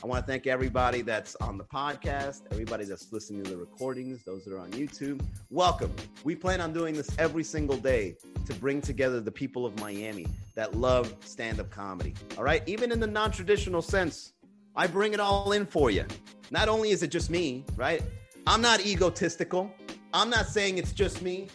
I 0.03 0.07
want 0.07 0.25
to 0.25 0.31
thank 0.31 0.45
everybody 0.45 1.01
that's 1.01 1.35
on 1.37 1.57
the 1.57 1.63
podcast, 1.63 2.41
everybody 2.51 2.85
that's 2.85 3.11
listening 3.11 3.43
to 3.43 3.51
the 3.51 3.57
recordings, 3.57 4.23
those 4.23 4.45
that 4.45 4.53
are 4.53 4.59
on 4.59 4.71
YouTube. 4.71 5.19
Welcome. 5.49 5.91
We 6.23 6.35
plan 6.35 6.61
on 6.61 6.73
doing 6.73 6.95
this 6.95 7.09
every 7.17 7.43
single 7.43 7.77
day 7.77 8.15
to 8.45 8.53
bring 8.55 8.81
together 8.81 9.19
the 9.19 9.31
people 9.31 9.65
of 9.65 9.79
Miami 9.79 10.27
that 10.53 10.75
love 10.75 11.15
stand 11.21 11.59
up 11.59 11.71
comedy. 11.71 12.13
All 12.37 12.43
right. 12.43 12.61
Even 12.67 12.91
in 12.91 12.99
the 12.99 13.07
non 13.07 13.31
traditional 13.31 13.81
sense, 13.81 14.33
I 14.77 14.87
bring 14.87 15.13
it 15.13 15.19
all 15.19 15.51
in 15.53 15.65
for 15.65 15.89
you. 15.89 16.05
Not 16.51 16.67
only 16.67 16.89
is 16.91 17.01
it 17.01 17.07
just 17.07 17.29
me, 17.29 17.63
right? 17.75 18.01
I'm 18.45 18.61
not 18.61 18.85
egotistical. 18.85 19.73
I'm 20.13 20.29
not 20.29 20.47
saying 20.47 20.77
it's 20.77 20.91
just 20.91 21.21
me. 21.21 21.47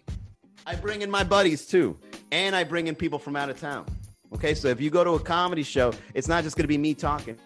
I 0.66 0.74
bring 0.74 1.02
in 1.02 1.10
my 1.10 1.24
buddies 1.24 1.66
too, 1.66 1.98
and 2.32 2.56
I 2.56 2.64
bring 2.64 2.86
in 2.86 2.94
people 2.94 3.18
from 3.18 3.36
out 3.36 3.50
of 3.50 3.60
town. 3.60 3.86
Okay, 4.34 4.54
so 4.54 4.68
if 4.68 4.80
you 4.80 4.90
go 4.90 5.04
to 5.04 5.12
a 5.12 5.20
comedy 5.20 5.62
show, 5.62 5.92
it's 6.14 6.28
not 6.28 6.44
just 6.44 6.56
to 6.64 6.68
be 6.68 6.78
me 6.78 6.94
talking, 6.94 7.36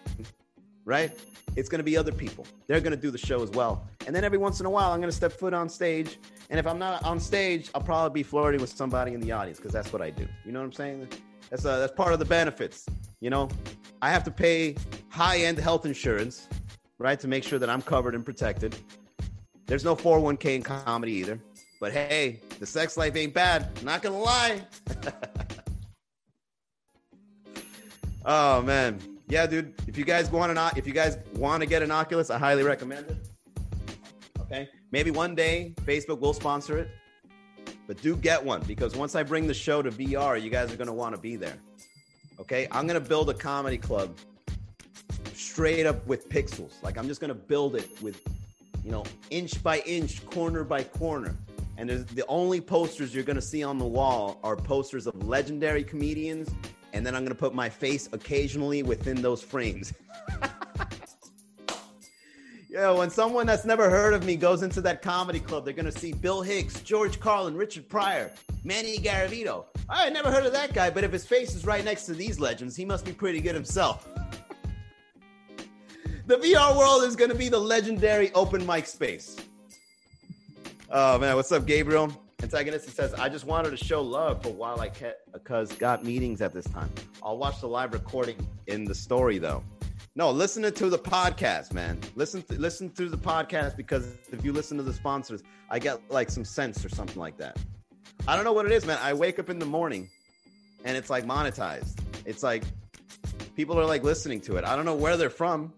right? 0.85 1.11
It's 1.55 1.69
to 1.79 1.83
be 1.83 1.97
other 1.97 2.11
people. 2.11 2.45
They're 2.67 2.81
to 2.91 3.01
do 3.01 3.11
the 3.11 3.17
show 3.17 3.41
as 3.41 3.49
well. 3.51 3.87
And 4.05 4.15
then 4.15 4.23
every 4.23 4.37
once 4.37 4.59
in 4.59 4.65
a 4.65 4.69
while, 4.69 4.91
I'm 4.91 4.99
to 5.09 5.15
step 5.15 5.31
foot 5.31 5.53
on 5.53 5.69
stage. 5.69 6.19
And 6.49 6.59
if 6.59 6.67
I'm 6.67 6.77
not 6.77 7.03
on 7.03 7.19
stage, 7.19 7.69
I'll 7.73 7.81
probably 7.81 8.21
be 8.21 8.23
flirting 8.23 8.61
with 8.61 8.69
somebody 8.69 9.13
in 9.13 9.19
the 9.19 9.31
audience 9.31 9.57
because 9.57 9.71
that's 9.71 9.91
what 9.91 10.01
I 10.01 10.09
do. 10.09 10.27
You 10.45 10.51
know 10.51 10.59
what 10.59 10.65
I'm 10.65 10.73
saying? 10.73 11.07
That's 11.49 11.65
uh, 11.65 11.79
that's 11.79 11.93
part 11.93 12.13
of 12.13 12.19
the 12.19 12.25
benefits. 12.25 12.85
You 13.19 13.29
know, 13.29 13.49
I 14.05 14.09
have 14.09 14.23
to 14.25 14.31
pay 14.31 14.75
high 15.09 15.39
end 15.39 15.57
health 15.57 15.83
insurance, 15.83 16.47
right, 16.99 17.19
to 17.19 17.27
make 17.27 17.43
sure 17.43 17.57
that 17.57 17.71
I'm 17.71 17.81
covered 17.81 18.13
and 18.13 18.23
protected. 18.23 18.77
There's 19.65 19.83
no 19.83 19.95
401k 19.95 20.57
in 20.57 20.61
comedy 20.61 21.13
either. 21.13 21.39
But 21.81 21.91
hey, 21.91 22.39
the 22.59 22.67
sex 22.67 22.97
life 22.97 23.15
ain't 23.15 23.33
bad. 23.33 23.83
Not 23.83 24.03
gonna 24.03 24.19
lie. 24.19 24.61
oh 28.25 28.61
man, 28.61 28.99
yeah, 29.27 29.47
dude. 29.47 29.73
If 29.87 29.97
you 29.97 30.05
guys 30.05 30.29
want 30.29 30.55
an, 30.55 30.71
if 30.77 30.85
you 30.85 30.93
guys 30.93 31.17
want 31.33 31.61
to 31.61 31.65
get 31.65 31.81
an 31.81 31.89
Oculus, 31.89 32.29
I 32.29 32.37
highly 32.37 32.61
recommend 32.61 33.09
it. 33.09 33.17
Okay, 34.39 34.69
maybe 34.91 35.09
one 35.09 35.33
day 35.33 35.73
Facebook 35.81 36.19
will 36.19 36.35
sponsor 36.35 36.77
it, 36.77 36.89
but 37.87 37.99
do 38.03 38.15
get 38.15 38.45
one 38.45 38.61
because 38.67 38.95
once 38.95 39.15
I 39.15 39.23
bring 39.23 39.47
the 39.47 39.53
show 39.55 39.81
to 39.81 39.89
VR, 39.89 40.39
you 40.39 40.51
guys 40.51 40.71
are 40.71 40.77
gonna 40.77 40.93
want 40.93 41.15
to 41.15 41.19
be 41.19 41.37
there. 41.37 41.57
Okay, 42.39 42.67
I'm 42.71 42.85
gonna 42.85 42.99
build 42.99 43.29
a 43.29 43.33
comedy 43.33 43.77
club 43.77 44.17
straight 45.33 45.85
up 45.85 46.05
with 46.05 46.29
pixels. 46.29 46.81
Like 46.83 46.97
I'm 46.97 47.07
just 47.07 47.21
gonna 47.21 47.33
build 47.33 47.75
it 47.75 47.89
with, 48.01 48.21
you 48.83 48.91
know, 48.91 49.03
inch 49.29 49.61
by 49.63 49.79
inch, 49.79 50.25
corner 50.25 50.63
by 50.63 50.83
corner. 50.83 51.35
And 51.77 51.89
the 51.89 52.25
only 52.27 52.61
posters 52.61 53.13
you're 53.13 53.23
gonna 53.23 53.41
see 53.41 53.63
on 53.63 53.77
the 53.77 53.85
wall 53.85 54.39
are 54.43 54.55
posters 54.55 55.07
of 55.07 55.27
legendary 55.27 55.83
comedians, 55.83 56.53
and 56.93 57.05
then 57.05 57.15
I'm 57.15 57.23
gonna 57.23 57.35
put 57.35 57.53
my 57.53 57.69
face 57.69 58.09
occasionally 58.11 58.83
within 58.83 59.21
those 59.21 59.41
frames. 59.41 59.93
Yeah, 62.75 62.91
when 62.91 63.09
someone 63.09 63.47
that's 63.47 63.63
never 63.63 63.89
heard 63.89 64.13
of 64.13 64.25
me 64.25 64.35
goes 64.35 64.61
into 64.61 64.81
that 64.81 65.01
comedy 65.01 65.39
club, 65.39 65.63
they're 65.63 65.73
gonna 65.73 65.93
see 65.93 66.11
Bill 66.11 66.41
Hicks, 66.41 66.81
George 66.81 67.21
Carlin, 67.21 67.55
Richard 67.55 67.87
Pryor, 67.87 68.33
Manny 68.65 68.97
Garavito. 68.97 69.63
I 69.87 70.09
never 70.09 70.31
heard 70.31 70.45
of 70.45 70.53
that 70.53 70.73
guy, 70.73 70.89
but 70.89 71.03
if 71.03 71.11
his 71.11 71.25
face 71.25 71.53
is 71.53 71.65
right 71.65 71.83
next 71.83 72.05
to 72.07 72.13
these 72.13 72.39
legends, 72.39 72.75
he 72.75 72.85
must 72.85 73.05
be 73.05 73.11
pretty 73.11 73.39
good 73.39 73.53
himself. 73.53 74.07
the 76.25 76.37
VR 76.37 76.75
world 76.75 77.03
is 77.03 77.15
gonna 77.15 77.35
be 77.35 77.49
the 77.49 77.59
legendary 77.59 78.33
open 78.33 78.65
mic 78.65 78.87
space. 78.87 79.37
Oh 80.89 81.19
man, 81.19 81.35
what's 81.35 81.51
up, 81.51 81.65
Gabriel? 81.65 82.11
Antagonist 82.41 82.89
says, 82.89 83.13
I 83.13 83.29
just 83.29 83.45
wanted 83.45 83.71
to 83.71 83.77
show 83.77 84.01
love 84.01 84.43
for 84.43 84.49
while 84.49 84.79
I 84.81 84.87
uh, 84.87 85.39
cause 85.43 85.71
got 85.73 86.03
meetings 86.03 86.41
at 86.41 86.53
this 86.53 86.65
time. 86.65 86.89
I'll 87.23 87.37
watch 87.37 87.61
the 87.61 87.67
live 87.67 87.93
recording 87.93 88.47
in 88.67 88.85
the 88.85 88.95
story 88.95 89.37
though. 89.37 89.63
No, 90.15 90.31
listen 90.31 90.63
to 90.63 90.89
the 90.89 90.97
podcast, 90.97 91.73
man. 91.73 91.99
Listen, 92.15 92.41
to, 92.43 92.53
listen 92.53 92.89
through 92.89 93.09
the 93.09 93.17
podcast 93.17 93.75
because 93.75 94.13
if 94.31 94.45
you 94.45 94.53
listen 94.53 94.77
to 94.77 94.83
the 94.83 94.93
sponsors, 94.93 95.43
I 95.69 95.77
get 95.79 95.99
like 96.09 96.29
some 96.29 96.45
sense 96.45 96.85
or 96.85 96.89
something 96.89 97.19
like 97.19 97.37
that. 97.37 97.57
I 98.27 98.35
don't 98.35 98.43
know 98.43 98.53
what 98.53 98.65
it 98.65 98.71
is, 98.71 98.85
man. 98.85 98.97
I 99.01 99.13
wake 99.13 99.37
up 99.37 99.49
in 99.49 99.59
the 99.59 99.65
morning 99.65 100.09
and 100.83 100.97
it's 100.97 101.09
like 101.09 101.25
monetized. 101.25 101.99
It's 102.25 102.41
like 102.41 102.63
people 103.55 103.79
are 103.79 103.85
like 103.85 104.03
listening 104.03 104.41
to 104.41 104.55
it. 104.57 104.65
I 104.65 104.75
don't 104.75 104.85
know 104.85 104.95
where 104.95 105.15
they're 105.15 105.29
from, 105.29 105.71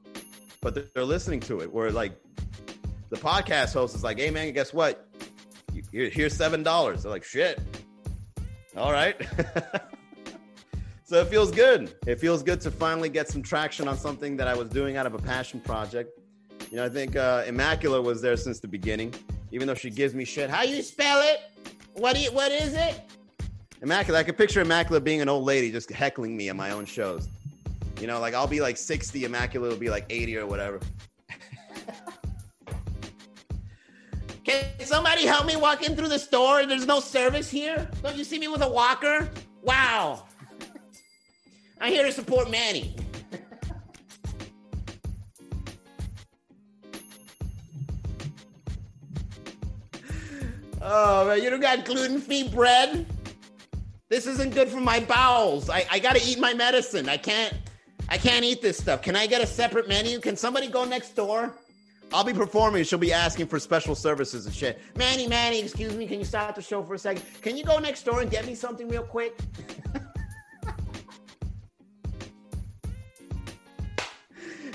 but 0.61 0.93
they're, 0.93 1.03
listening 1.03 1.41
to 1.41 1.59
it. 1.59 1.71
Where 1.71 1.91
like 1.91 2.13
the 3.09 3.17
podcast 3.17 3.73
host 3.73 3.95
is 3.95 4.03
like, 4.03 4.17
"Hey, 4.17 4.31
man, 4.31 4.53
guess 4.53 4.73
what? 4.73 5.07
Here, 5.91 6.09
here's 6.09 6.33
seven 6.33 6.63
dollars." 6.63 7.03
They're 7.03 7.11
like, 7.11 7.23
"Shit." 7.23 7.59
All 8.75 8.91
right. 8.91 9.15
So 11.09 11.21
it 11.21 11.27
feels 11.29 11.51
good. 11.51 11.95
It 12.05 12.19
feels 12.19 12.43
good 12.43 12.59
to 12.59 12.69
finally 12.69 13.07
get 13.07 13.29
some 13.29 13.41
traction 13.41 13.87
on 13.87 13.97
something 13.97 14.35
that 14.35 14.49
I 14.49 14.55
was 14.55 14.67
doing 14.67 14.97
out 14.97 15.05
of 15.05 15.13
a 15.13 15.17
passion 15.17 15.61
project. 15.61 16.19
You 16.69 16.75
know, 16.75 16.83
I 16.83 16.89
think 16.89 17.15
uh, 17.15 17.45
Immaculate 17.47 18.03
was 18.03 18.21
there 18.21 18.35
since 18.35 18.59
the 18.59 18.67
beginning, 18.67 19.13
even 19.53 19.67
though 19.69 19.73
she 19.73 19.89
gives 19.89 20.13
me 20.13 20.25
shit. 20.25 20.49
How 20.49 20.63
you 20.63 20.81
spell 20.81 21.21
it? 21.21 21.39
What 21.97 22.15
do 22.15 22.21
you, 22.21 22.31
what 22.31 22.51
is 22.51 22.75
it? 22.75 23.01
Immaculate. 23.81 24.19
I 24.19 24.23
could 24.23 24.37
picture 24.37 24.61
Immaculate 24.61 25.03
being 25.03 25.21
an 25.21 25.29
old 25.29 25.45
lady 25.45 25.71
just 25.71 25.91
heckling 25.91 26.37
me 26.37 26.47
on 26.49 26.57
my 26.57 26.69
own 26.69 26.85
shows. 26.85 27.27
You 27.99 28.05
know, 28.05 28.19
like 28.19 28.35
I'll 28.35 28.47
be 28.47 28.61
like 28.61 28.77
60, 28.77 29.25
Immaculate 29.25 29.71
will 29.71 29.79
be 29.79 29.89
like 29.89 30.05
80 30.09 30.37
or 30.37 30.45
whatever. 30.45 30.79
Can 34.43 34.63
somebody 34.79 35.25
help 35.25 35.47
me 35.47 35.55
walk 35.55 35.83
in 35.83 35.95
through 35.95 36.09
the 36.09 36.19
store? 36.19 36.67
There's 36.67 36.85
no 36.85 36.99
service 36.99 37.49
here. 37.49 37.89
Don't 38.03 38.15
you 38.15 38.23
see 38.23 38.37
me 38.37 38.47
with 38.47 38.61
a 38.61 38.69
walker? 38.69 39.27
Wow. 39.63 40.27
I'm 41.81 41.91
here 41.91 42.05
to 42.05 42.11
support 42.11 42.51
Manny. 42.51 42.95
Oh 50.87 51.27
man, 51.27 51.43
you 51.43 51.49
don't 51.49 51.59
got 51.59 51.85
gluten-free 51.85 52.49
bread? 52.49 53.05
This 54.09 54.25
isn't 54.25 54.53
good 54.53 54.69
for 54.69 54.79
my 54.79 55.01
bowels. 55.01 55.69
I, 55.69 55.85
I 55.91 55.99
gotta 55.99 56.21
eat 56.23 56.39
my 56.39 56.53
medicine. 56.53 57.09
I 57.09 57.17
can't 57.17 57.53
I 58.09 58.17
can't 58.17 58.45
eat 58.45 58.61
this 58.61 58.77
stuff. 58.77 59.01
Can 59.01 59.15
I 59.17 59.27
get 59.27 59.41
a 59.41 59.47
separate 59.47 59.89
menu? 59.89 60.19
Can 60.19 60.37
somebody 60.37 60.69
go 60.69 60.85
next 60.85 61.15
door? 61.15 61.53
I'll 62.13 62.23
be 62.23 62.31
performing. 62.33 62.85
She'll 62.85 62.99
be 62.99 63.11
asking 63.11 63.47
for 63.47 63.59
special 63.59 63.93
services 63.95 64.45
and 64.45 64.55
shit. 64.55 64.79
Manny, 64.95 65.27
Manny, 65.27 65.59
excuse 65.59 65.93
me. 65.93 66.07
Can 66.07 66.19
you 66.19 66.25
stop 66.25 66.55
the 66.55 66.61
show 66.61 66.81
for 66.81 66.93
a 66.93 66.99
second? 66.99 67.23
Can 67.41 67.57
you 67.57 67.65
go 67.65 67.79
next 67.79 68.03
door 68.03 68.21
and 68.21 68.31
get 68.31 68.45
me 68.45 68.55
something 68.55 68.87
real 68.87 69.03
quick? 69.03 69.37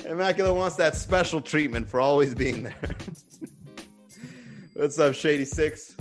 Immaculate 0.06 0.54
wants 0.54 0.76
that 0.76 0.94
special 0.94 1.40
treatment 1.40 1.88
for 1.88 2.00
always 2.00 2.34
being 2.34 2.64
there. 2.64 2.76
What's 4.74 4.98
up, 4.98 5.14
Shady 5.14 5.46
Six? 5.46 5.96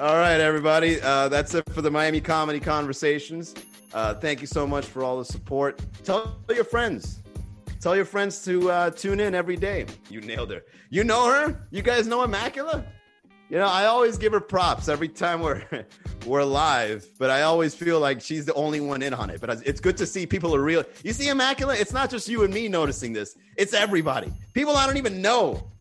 All 0.00 0.14
right, 0.14 0.40
everybody. 0.40 1.02
Uh, 1.02 1.28
that's 1.28 1.52
it 1.54 1.68
for 1.72 1.82
the 1.82 1.90
Miami 1.90 2.20
Comedy 2.20 2.60
Conversations. 2.60 3.52
Uh, 3.92 4.14
thank 4.14 4.40
you 4.40 4.46
so 4.46 4.64
much 4.64 4.86
for 4.86 5.02
all 5.02 5.18
the 5.18 5.24
support. 5.24 5.80
Tell 6.04 6.38
your 6.48 6.62
friends. 6.62 7.20
Tell 7.80 7.96
your 7.96 8.04
friends 8.04 8.44
to 8.44 8.70
uh, 8.70 8.90
tune 8.90 9.18
in 9.18 9.34
every 9.34 9.56
day. 9.56 9.86
You 10.08 10.20
nailed 10.20 10.52
her. 10.52 10.62
You 10.90 11.02
know 11.02 11.26
her? 11.26 11.66
You 11.72 11.82
guys 11.82 12.06
know 12.06 12.22
Immaculate? 12.22 12.86
You 13.50 13.58
know, 13.58 13.66
I 13.66 13.86
always 13.86 14.16
give 14.18 14.32
her 14.32 14.40
props 14.40 14.88
every 14.88 15.08
time 15.08 15.40
we're 15.40 15.64
we're 16.26 16.44
live, 16.44 17.04
but 17.18 17.30
I 17.30 17.42
always 17.42 17.74
feel 17.74 17.98
like 17.98 18.20
she's 18.20 18.44
the 18.44 18.54
only 18.54 18.78
one 18.78 19.02
in 19.02 19.12
on 19.12 19.30
it. 19.30 19.40
But 19.40 19.66
it's 19.66 19.80
good 19.80 19.96
to 19.96 20.06
see 20.06 20.26
people 20.26 20.54
are 20.54 20.62
real. 20.62 20.84
You 21.02 21.12
see, 21.12 21.28
Immaculate, 21.28 21.80
it's 21.80 21.92
not 21.92 22.08
just 22.08 22.28
you 22.28 22.44
and 22.44 22.54
me 22.54 22.68
noticing 22.68 23.12
this, 23.12 23.36
it's 23.56 23.74
everybody. 23.74 24.32
People 24.54 24.76
I 24.76 24.86
don't 24.86 24.96
even 24.96 25.20
know 25.20 25.72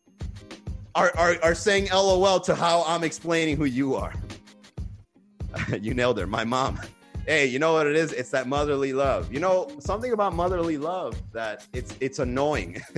are, 0.98 1.12
are, 1.16 1.36
are 1.44 1.56
saying 1.56 1.88
LOL 1.94 2.40
to 2.40 2.56
how 2.56 2.84
I'm 2.88 3.04
explaining 3.04 3.56
who 3.56 3.66
you 3.66 3.96
are. 3.96 4.14
you 5.80 5.94
nailed 5.94 6.18
her. 6.18 6.26
My 6.26 6.44
mom. 6.44 6.80
Hey, 7.28 7.46
you 7.46 7.60
know 7.60 7.74
what 7.74 7.86
it 7.88 7.96
is? 7.96 8.14
It's 8.14 8.32
that 8.32 8.48
motherly 8.48 8.94
love. 8.94 9.32
You 9.32 9.40
know, 9.40 9.70
something 9.80 10.12
about 10.12 10.34
motherly 10.34 10.78
love 10.78 11.22
that 11.34 11.66
it's 11.74 11.94
it's 12.00 12.20
annoying. 12.20 12.82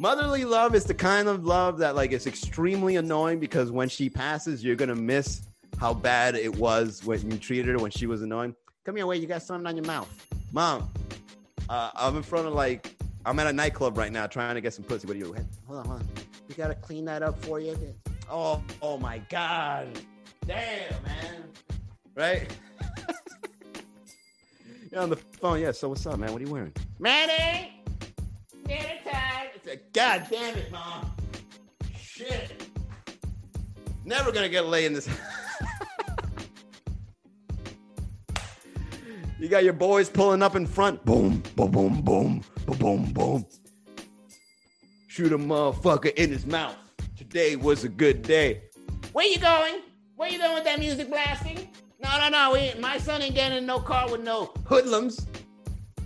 Motherly 0.00 0.44
love 0.44 0.76
is 0.76 0.84
the 0.84 0.94
kind 0.94 1.26
of 1.26 1.44
love 1.44 1.78
that 1.78 1.96
like 1.96 2.12
is 2.12 2.28
extremely 2.28 2.94
annoying 2.94 3.40
because 3.40 3.72
when 3.72 3.88
she 3.88 4.08
passes, 4.08 4.62
you're 4.62 4.76
gonna 4.76 4.94
miss 4.94 5.42
how 5.80 5.92
bad 5.92 6.36
it 6.36 6.54
was 6.56 7.04
when 7.04 7.28
you 7.28 7.36
treated 7.36 7.66
her 7.66 7.78
when 7.78 7.90
she 7.90 8.06
was 8.06 8.22
annoying. 8.22 8.54
Come 8.84 8.94
here, 8.94 9.06
wait, 9.06 9.20
you 9.20 9.26
got 9.26 9.42
something 9.42 9.66
on 9.66 9.74
your 9.74 9.86
mouth. 9.86 10.08
Mom, 10.52 10.88
uh, 11.68 11.90
I'm 11.96 12.16
in 12.16 12.22
front 12.22 12.46
of 12.46 12.52
like 12.52 12.97
I'm 13.28 13.38
at 13.38 13.46
a 13.46 13.52
nightclub 13.52 13.98
right 13.98 14.10
now 14.10 14.26
trying 14.26 14.54
to 14.54 14.62
get 14.62 14.72
some 14.72 14.84
pussy. 14.84 15.06
What 15.06 15.14
are 15.14 15.18
you? 15.18 15.34
Hold 15.66 15.80
on, 15.80 15.84
hold 15.84 16.00
on. 16.00 16.08
We 16.48 16.54
gotta 16.54 16.74
clean 16.74 17.04
that 17.04 17.22
up 17.22 17.38
for 17.44 17.60
you. 17.60 17.76
Oh, 18.30 18.62
oh 18.80 18.96
my 18.96 19.18
god. 19.28 19.86
Damn, 20.46 21.02
man. 21.02 21.44
right? 22.14 22.50
You're 24.90 25.02
on 25.02 25.10
the 25.10 25.16
phone. 25.16 25.60
Yeah. 25.60 25.72
So 25.72 25.90
what's 25.90 26.06
up, 26.06 26.18
man? 26.18 26.32
What 26.32 26.40
are 26.40 26.44
you 26.46 26.50
wearing? 26.50 26.72
Manny, 26.98 27.82
dinner 28.64 28.94
time. 29.04 29.48
It's 29.54 29.68
a 29.68 29.76
God 29.92 30.26
damn 30.30 30.56
it, 30.56 30.72
mom. 30.72 31.12
Shit. 32.00 32.66
Never 34.06 34.32
gonna 34.32 34.48
get 34.48 34.64
laid 34.64 34.86
in 34.86 34.94
this. 34.94 35.06
you 39.38 39.50
got 39.50 39.64
your 39.64 39.74
boys 39.74 40.08
pulling 40.08 40.42
up 40.42 40.56
in 40.56 40.66
front. 40.66 41.04
Boom, 41.04 41.42
boom, 41.56 41.70
boom, 41.70 42.00
boom, 42.00 42.42
boom, 42.68 42.76
boom, 42.78 43.12
boom. 43.12 43.46
Shoot 45.08 45.32
a 45.32 45.38
motherfucker 45.38 46.12
in 46.14 46.30
his 46.30 46.46
mouth. 46.46 46.76
Today 47.16 47.56
was 47.56 47.84
a 47.84 47.88
good 47.88 48.22
day. 48.22 48.62
Where 49.12 49.26
you 49.26 49.38
going? 49.38 49.80
Where 50.16 50.28
you 50.28 50.38
going 50.38 50.54
with 50.54 50.64
that 50.64 50.78
music 50.78 51.08
blasting? 51.08 51.70
No, 52.02 52.10
no, 52.18 52.28
no. 52.28 52.52
We, 52.52 52.78
my 52.80 52.98
son 52.98 53.22
ain't 53.22 53.34
getting 53.34 53.58
in 53.58 53.66
no 53.66 53.78
car 53.78 54.10
with 54.10 54.20
no 54.20 54.52
hoodlums. 54.66 55.26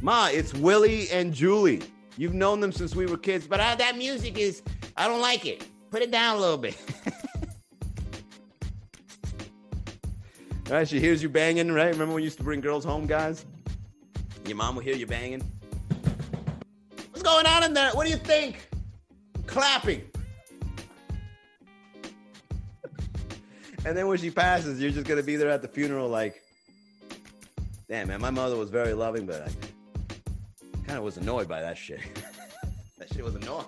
Ma, 0.00 0.28
it's 0.28 0.54
Willie 0.54 1.10
and 1.10 1.34
Julie. 1.34 1.82
You've 2.16 2.34
known 2.34 2.60
them 2.60 2.72
since 2.72 2.94
we 2.94 3.06
were 3.06 3.16
kids, 3.16 3.46
But 3.46 3.60
uh, 3.60 3.74
that 3.76 3.96
music 3.96 4.38
is, 4.38 4.62
I 4.96 5.08
don't 5.08 5.20
like 5.20 5.46
it. 5.46 5.66
Put 5.90 6.02
it 6.02 6.10
down 6.10 6.36
a 6.36 6.40
little 6.40 6.58
bit. 6.58 6.76
right? 10.70 10.88
She 10.88 11.00
hears 11.00 11.22
you 11.22 11.28
banging, 11.28 11.72
right? 11.72 11.92
Remember 11.92 12.06
when 12.06 12.16
we 12.16 12.22
used 12.22 12.38
to 12.38 12.44
bring 12.44 12.60
girls 12.60 12.84
home, 12.84 13.06
guys? 13.06 13.46
Your 14.46 14.56
mom 14.56 14.76
will 14.76 14.82
hear 14.82 14.96
you 14.96 15.06
banging. 15.06 15.42
What's 17.22 17.34
going 17.34 17.46
on 17.46 17.62
in 17.62 17.72
there? 17.72 17.92
What 17.92 18.04
do 18.04 18.10
you 18.10 18.16
think? 18.16 18.68
Clapping. 19.46 20.02
And 23.84 23.96
then 23.96 24.06
when 24.06 24.18
she 24.18 24.30
passes, 24.30 24.80
you're 24.80 24.90
just 24.92 25.06
gonna 25.06 25.22
be 25.22 25.34
there 25.36 25.50
at 25.50 25.60
the 25.62 25.68
funeral, 25.68 26.08
like, 26.08 26.40
damn, 27.88 28.08
man, 28.08 28.20
my 28.20 28.30
mother 28.30 28.56
was 28.56 28.70
very 28.70 28.92
loving, 28.92 29.26
but 29.26 29.42
I 29.42 29.48
kind 30.84 30.98
of 30.98 31.04
was 31.04 31.16
annoyed 31.16 31.48
by 31.48 31.60
that 31.60 31.76
shit. 31.76 32.00
that 32.98 33.12
shit 33.12 33.24
was 33.24 33.34
annoying. 33.36 33.66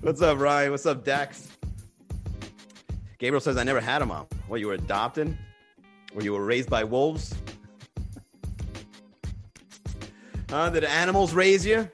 What's 0.00 0.22
up, 0.22 0.38
Ryan? 0.38 0.70
What's 0.70 0.86
up, 0.86 1.04
Dax? 1.04 1.48
Gabriel 3.18 3.40
says, 3.40 3.58
I 3.58 3.62
never 3.62 3.80
had 3.80 4.00
a 4.00 4.06
mom. 4.06 4.26
What, 4.48 4.60
you 4.60 4.68
were 4.68 4.74
adopted? 4.74 5.36
Or 6.14 6.22
you 6.22 6.32
were 6.32 6.44
raised 6.44 6.70
by 6.70 6.84
wolves? 6.84 7.34
Huh? 10.50 10.70
Did 10.70 10.84
animals 10.84 11.34
raise 11.34 11.64
you? 11.64 11.90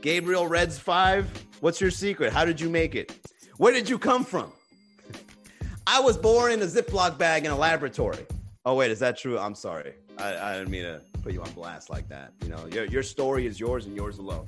Gabriel 0.00 0.46
Reds 0.46 0.78
5? 0.78 1.46
What's 1.60 1.80
your 1.80 1.90
secret? 1.90 2.32
How 2.32 2.44
did 2.44 2.60
you 2.60 2.70
make 2.70 2.94
it? 2.94 3.14
Where 3.58 3.72
did 3.72 3.88
you 3.88 3.98
come 3.98 4.24
from? 4.24 4.52
I 5.86 6.00
was 6.00 6.16
born 6.16 6.52
in 6.52 6.62
a 6.62 6.66
Ziploc 6.66 7.18
bag 7.18 7.44
in 7.44 7.50
a 7.50 7.56
laboratory. 7.56 8.26
Oh, 8.64 8.74
wait, 8.74 8.90
is 8.90 8.98
that 9.00 9.18
true? 9.18 9.38
I'm 9.38 9.54
sorry. 9.54 9.94
I, 10.18 10.36
I 10.36 10.58
didn't 10.58 10.70
mean 10.70 10.84
to 10.84 11.02
put 11.22 11.32
you 11.32 11.42
on 11.42 11.50
blast 11.52 11.90
like 11.90 12.08
that. 12.08 12.32
You 12.42 12.50
know, 12.50 12.66
your, 12.66 12.84
your 12.86 13.02
story 13.02 13.46
is 13.46 13.58
yours 13.58 13.86
and 13.86 13.96
yours 13.96 14.18
alone. 14.18 14.46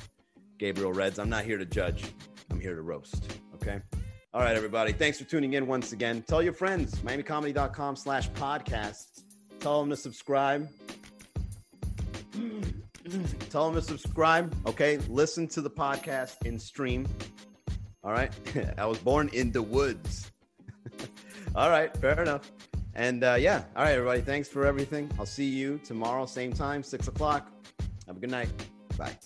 Gabriel 0.58 0.92
Reds, 0.92 1.18
I'm 1.18 1.28
not 1.28 1.44
here 1.44 1.58
to 1.58 1.66
judge. 1.66 2.04
I'm 2.50 2.60
here 2.60 2.74
to 2.74 2.82
roast. 2.82 3.38
Okay. 3.56 3.80
All 4.34 4.40
right, 4.40 4.56
everybody. 4.56 4.92
Thanks 4.92 5.18
for 5.18 5.24
tuning 5.24 5.54
in 5.54 5.66
once 5.66 5.92
again. 5.92 6.22
Tell 6.26 6.42
your 6.42 6.52
friends, 6.52 6.94
miamicomedy.com 7.00 7.96
slash 7.96 8.30
podcast. 8.30 9.22
Tell 9.60 9.80
them 9.80 9.90
to 9.90 9.96
subscribe. 9.96 10.68
Tell 13.50 13.70
them 13.70 13.80
to 13.80 13.86
subscribe. 13.86 14.54
Okay. 14.66 14.98
Listen 15.08 15.46
to 15.48 15.60
the 15.60 15.70
podcast 15.70 16.44
in 16.46 16.58
stream. 16.58 17.06
All 18.04 18.12
right. 18.12 18.32
I 18.78 18.86
was 18.86 18.98
born 18.98 19.28
in 19.32 19.52
the 19.52 19.62
woods. 19.62 20.30
All 21.54 21.70
right. 21.70 21.94
Fair 21.98 22.20
enough. 22.20 22.50
And 22.94 23.24
uh, 23.24 23.36
yeah. 23.38 23.64
All 23.76 23.84
right, 23.84 23.92
everybody. 23.92 24.20
Thanks 24.20 24.48
for 24.48 24.66
everything. 24.66 25.10
I'll 25.18 25.26
see 25.26 25.48
you 25.48 25.80
tomorrow, 25.84 26.26
same 26.26 26.52
time, 26.52 26.82
six 26.82 27.08
o'clock. 27.08 27.50
Have 28.06 28.16
a 28.16 28.20
good 28.20 28.30
night. 28.30 28.50
Bye. 28.98 29.16